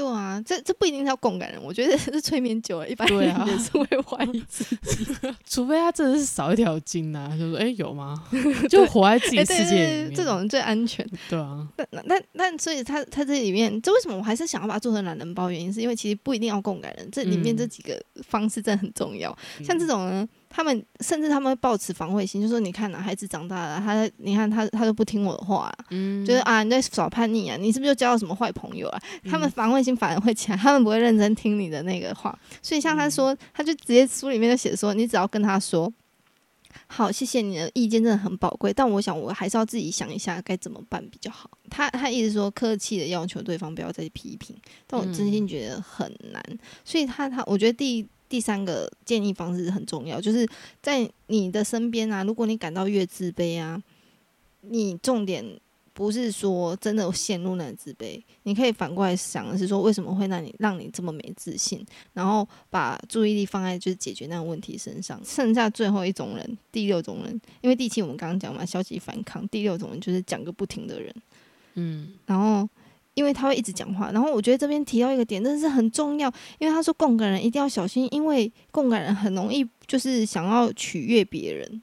[0.00, 5.06] 对啊，这这不一定是要共感人，我觉得是催眠久了，一般人也是会怀疑自己，
[5.44, 8.14] 除非他真的是少一条筋呐，就说哎有吗？
[8.70, 11.06] 就活在自己世界里面，这种人最安全。
[11.28, 15.50] 对啊，但但但所以他他这里面，这为什么我还是想要把它做成懒人包？
[15.50, 19.36] 原因是因为其实不一定要共感人，这里面这几个方式真的很重要。
[19.62, 20.26] 像这种呢。
[20.52, 32.36] 他们甚至他们会抱持防卫心，就说：“你看男，孩子长大了，他你看他他都不听我的话，嗯，就是啊，你在耍叛逆啊，你是不是又交到什么坏朋友啊？”他们防卫心反而会强，他们不会认真听你的那个话。
[32.60, 35.90] 所以像他说，他就直接书里面就写说：“你只要跟他说，
[36.88, 44.56] 好，谢谢你的意见，真的很宝贵，但我想我还是要自己想一下该怎么办比较好。”他他一直说客气的要求对方不要再批评，
[44.88, 46.42] 但我真心觉得很难。
[46.84, 48.04] 所以他他我觉得第。
[48.30, 50.48] 第三个建议方式很重要，就是
[50.80, 53.82] 在你的身边啊，如果你感到越自卑啊，
[54.60, 55.44] 你重点
[55.92, 65.20] 不是说真的陷入那自卑，你可以反过来想的是说，为什么会让你让你这么没自信，然后把注意力放在就是解决那个问题身上。
[65.24, 71.14] 剩下最后一种人，第六种人，因为第七我们刚刚讲嘛，消极反抗，第六种人就是讲个不停的人，
[71.74, 72.68] 嗯，然后。
[73.14, 76.32] 因为他会一直讲话，然后我觉得这边提到一个点，真的是很重要。
[76.58, 81.82] 因为他说共感人一定要小心，因为共感人很容易就是想要取悦别人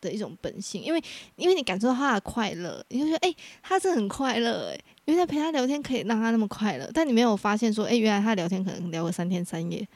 [0.00, 0.82] 的一种本性。
[0.82, 1.02] 因为
[1.36, 6.90] 因为你感受到他的快乐，你就觉得哎，他是很快乐哎，因为陪他聊天可以让他那么快乐。
[6.92, 9.86] 但你没有发现说，哎，原来他聊天可能聊个三天三夜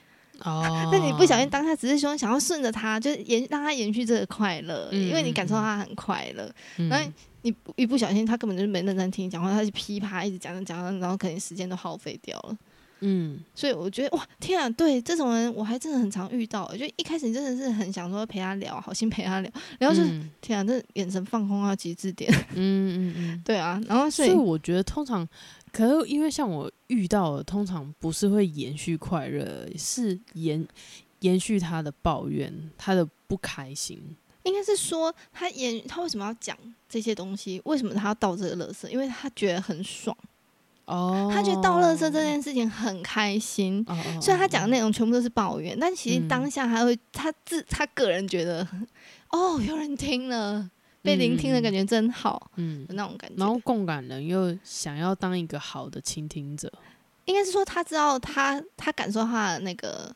[0.44, 0.88] 哦。
[0.92, 6.50] 那你不小心当下只是说想要顺着他，就是延让他延续这个快乐，因为你感受到他很快乐，
[6.88, 7.12] 然后。
[7.42, 12.58] 你一不小心，他根本就是没认真听你讲话，他就噼啪一直讲讲讲，然后肯定时间都耗费掉了。
[12.98, 16.68] 嗯，所以我觉得哇，天啊，对这种人我还真的很常遇到。
[16.74, 22.28] 就一开始真的是很想说陪他聊，好心陪他聊，然后就是天啊，这眼神放空到极致点。
[22.54, 23.80] 嗯嗯嗯， 对啊。
[23.86, 25.26] 然后所以我觉得通常
[25.72, 30.66] 可是因为像我遇到的，通常不是会延续快乐，是延
[31.20, 34.00] 延续他的抱怨，他的不开心。
[34.44, 36.56] 应该是说他延他为什么要讲
[36.88, 37.60] 这些东西？
[37.64, 38.88] 为什么他要倒这个乐色？
[38.88, 40.16] 因为他觉得很爽
[40.86, 43.84] 哦，他觉得倒乐色这件事情很开心。
[44.22, 48.66] 虽然他讲的内容全部都是抱怨，但其实当下他会他自他个人觉得
[49.30, 50.70] 哦，有人听了。
[51.00, 53.36] 被聆听的感觉真好，嗯，那种感觉。
[53.36, 56.70] 然后共感人又想要当一个好的倾听者，
[57.24, 60.14] 应该是说他知道他他感受他的那个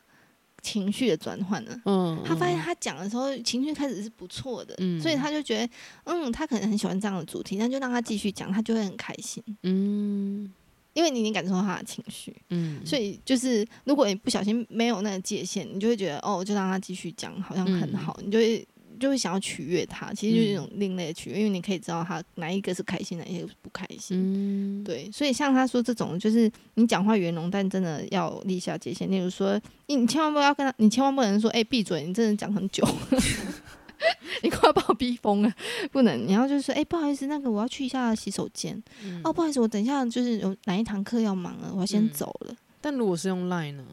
[0.61, 5.73] 情绪的转换了，嗯，他发现他讲的时候情绪开始是不错的，嗯，所以他就觉得，
[6.03, 10.53] 嗯，他可能很喜欢这样的主题，那就让他继续讲，他就会很开心，嗯，
[10.93, 18.67] 因为你已经感受到他的情绪，嗯，所以就是如果你不小心没有那个界限，你就会觉得哦，就让他继续讲，好像很好，你就会。
[18.99, 24.83] 就会想要取悦他，其实就是一种另类的取悦，因为你可以知道他哪一个是开心，哪一个不开心。
[24.83, 29.09] 对，所以像他说这种，就是你讲话圆融，但真的要立下界限。
[29.09, 32.05] 例如说，你你千万不要跟他，你千万不能说，哎，闭嘴！
[32.05, 32.87] 你真的讲很久，
[34.43, 35.53] 你快把我逼疯了，
[35.91, 36.27] 不能。
[36.27, 38.81] 你要就是说，哎，不好意思，那个我要去一下洗手间。
[39.23, 42.55] 哦，不好意思，我等一下就是有哪一堂课要忙了，我要先走了。
[42.81, 43.83] 但如果是用 Line 呢？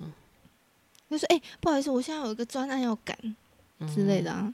[1.09, 3.17] 就说，哎，不好意思，我现在有一个专案要赶
[3.95, 4.53] 之类的啊。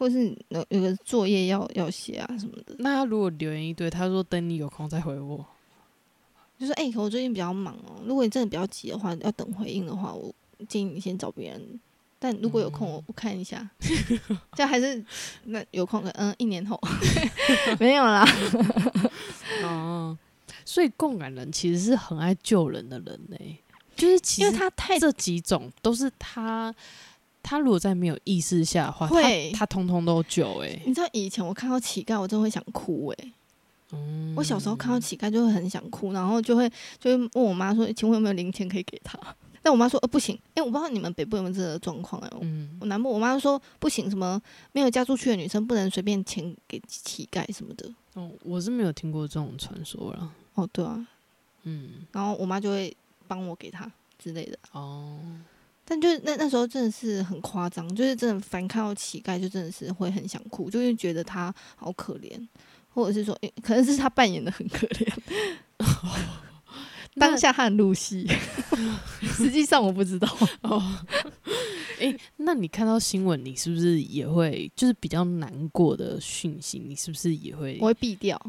[0.00, 5.44] 或是有有个作业要要写啊什么的，那他如果留言一堆，他说等你有空再回我，
[6.58, 10.34] 就说哎，我最近比较忙哦，如果你真的比较急的话，要等回应的话，我
[10.66, 11.80] 建议你先找别人。
[12.18, 13.68] 但如果有空，我我看一下，
[14.56, 15.04] 这还是
[15.44, 16.80] 那有空的，嗯，一年后
[17.78, 18.26] 没有啦。
[19.64, 20.16] 哦，
[20.64, 23.36] 所以共感人其实是很爱救人的人呢，
[23.94, 26.74] 就是其实他太这几种都是他。
[27.42, 30.80] 他如果在没有意识下的话，他他通通都救哎。
[30.86, 33.32] 你知道以前我看到乞丐，我真的会想哭哎。
[33.92, 36.70] 嗯，我小时候看到乞丐就会很想哭，然后就会
[37.00, 39.18] 就会问我妈说：“请问有没有零钱可以给他？”
[39.62, 42.30] 但我妈说：“呃，不行。”哎，我不知道你们北部有没有这个状况哎。
[42.40, 44.40] 嗯，我南部我妈说不行，什么
[44.72, 47.90] 没有嫁出去的女生不能随便钱给乞丐什么的。
[48.14, 50.32] 哦，我是没有听过这种传说了。
[50.54, 51.04] 哦，对啊，
[51.64, 54.56] 嗯，然后我妈就会帮我给他之类的。
[54.72, 55.18] 哦。
[55.90, 62.40] 但就是那那时候真的是很夸张，就是真的凡看到乞丐就真的是会很想哭，就是觉得他好可怜，
[62.94, 65.12] 或者是说，可能是他扮演的很可怜，
[67.16, 68.24] 当下他很入戏，
[69.34, 70.28] 实际上我不知道。
[70.62, 70.80] 哦，
[71.98, 77.76] 哎，那你看到新闻，你是不是也会就是比较难过的讯息，你是不是也会？
[77.80, 78.40] 我会避掉。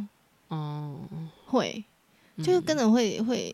[0.50, 0.96] 哦，
[1.48, 1.84] 会，
[2.38, 3.52] 就是跟着会会。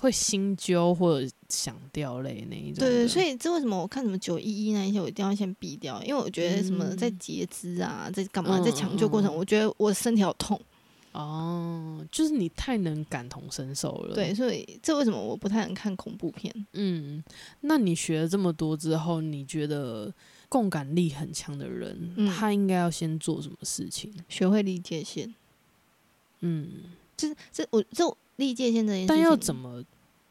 [0.00, 2.76] 会心揪或者想掉泪那一种。
[2.76, 10.58] 对对，所以这为什么我看什么九一一那一些，我一定要先避掉，因为我觉得什么在截肢啊，在干嘛，在抢救过程，我觉得我身体好痛。
[11.12, 14.14] 哦，就是你太能感同身受了。
[14.14, 16.54] 对，所以这为什么我不太能看恐怖片？
[16.72, 17.22] 嗯，
[17.60, 20.10] 那你学了这么多之后，你觉得
[20.48, 24.10] 共感力很强的人，他应该要先做什么事情？
[24.30, 25.34] 学会理解先。
[26.40, 26.68] 嗯，
[27.18, 28.16] 这这我这。
[28.40, 29.84] 立界限这件事，但要怎么？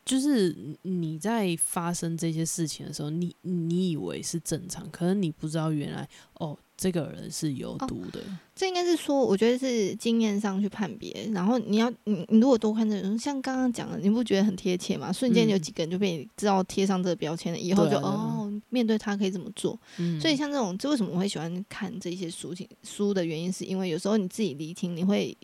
[0.05, 8.19] 就是你在发生这些事情的时候，你你以为是正常，可能你不知道原来哦，这个人是有毒的。
[8.55, 11.29] 这应该是说，我觉得是经验上去判别。
[11.31, 15.13] 然后你要你你如果多看这种，像刚刚讲的，你不觉得很贴切吗？
[15.13, 19.77] 瞬间有几个人就被知道贴上这个标签了，以后就哦，面对他可以怎么做。
[20.19, 25.37] 所以像这种，这为什么我会喜欢看这些书情书的原因，是因为有时候你自己离听，你会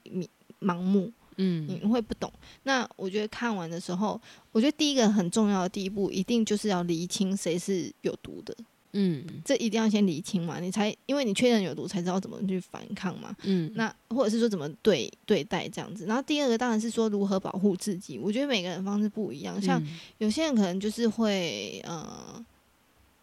[0.59, 1.11] 盲目。
[1.38, 2.31] 嗯，你会不懂。
[2.63, 4.19] 那我觉得看完的时候，
[4.51, 8.55] 我觉得第一个很重要的第一步，一定就是要厘清谁是有毒的。
[8.97, 13.36] 嗯，这一定要先厘清嘛，你才因为你确认有毒，才知道怎么去反抗嘛。
[13.43, 16.05] 嗯，那或者是说怎么对对待这样子。
[16.05, 18.17] 然后第二个当然是说如何保护自己。
[18.17, 19.81] 我觉得每个人方式不一样，像
[20.19, 22.41] 有些人可能就是会呃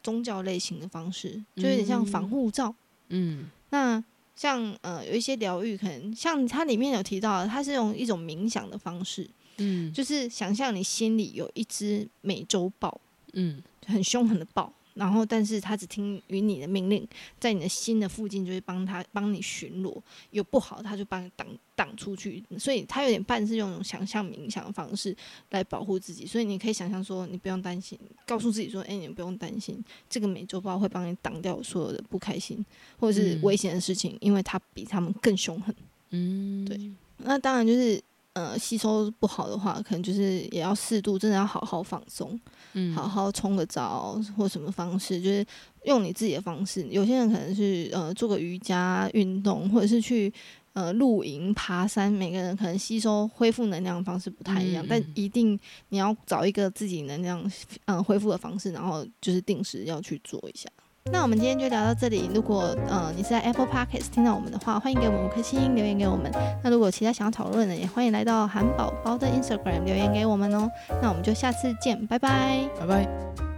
[0.02, 2.74] 宗教类型的方式，就有点像防护罩。
[3.08, 4.04] 嗯，那。
[4.35, 9.28] 像呃有一些疗愈，可能像它里面有提到，它是用一种冥想的方式，
[9.59, 13.01] 嗯，就是想象你心里有一只美洲豹，
[13.35, 14.72] 嗯，很凶狠的豹。
[14.95, 17.07] 然后，但是他只听于你的命令，
[17.40, 19.97] 在你的心的附近，就会帮他帮你巡逻。
[20.30, 22.43] 有不好，他就帮你挡挡出去。
[22.59, 25.16] 所以，他有点半是用想象冥想的方式
[25.51, 26.26] 来保护自己。
[26.26, 32.64] 所以，你可以想象说，你不用担心，告诉自己说：“哎，你不用担心，这个美洲豹会帮你挡掉所有的不开心
[32.99, 35.74] 或者是危险的事情，因为它比他们更凶狠。”
[36.11, 36.78] 嗯，对。
[37.18, 38.03] 那当然就是。
[38.35, 42.41] 呃，吸收不好的话，可能就是也要适度，真的要好好放松，
[42.72, 45.45] 嗯，好好冲个澡或什么方式，就是
[45.85, 46.83] 用你自己的方式。
[46.89, 50.33] 有些人可能是呃做个瑜伽运动，或者是去
[50.72, 55.59] 呃露营、爬山，每个人可能吸收恢复能量的方式不太一样，但一定
[55.91, 57.53] 你要找一个自己能量
[57.85, 60.70] 嗯恢复的方式，然后就是定时要去做一下。
[61.11, 62.30] 那我们今天就聊到这里。
[62.34, 66.30] 如果呃你是在 Apple Podcast 听到我们的话，欢迎给我们五颗星留言给我们。
[66.62, 70.70] 那如果其他想要讨论的，也欢迎来到韩宝宝的 Instagram 留言给我们哦。
[71.03, 73.51] 那我们就下次见，拜拜，拜拜。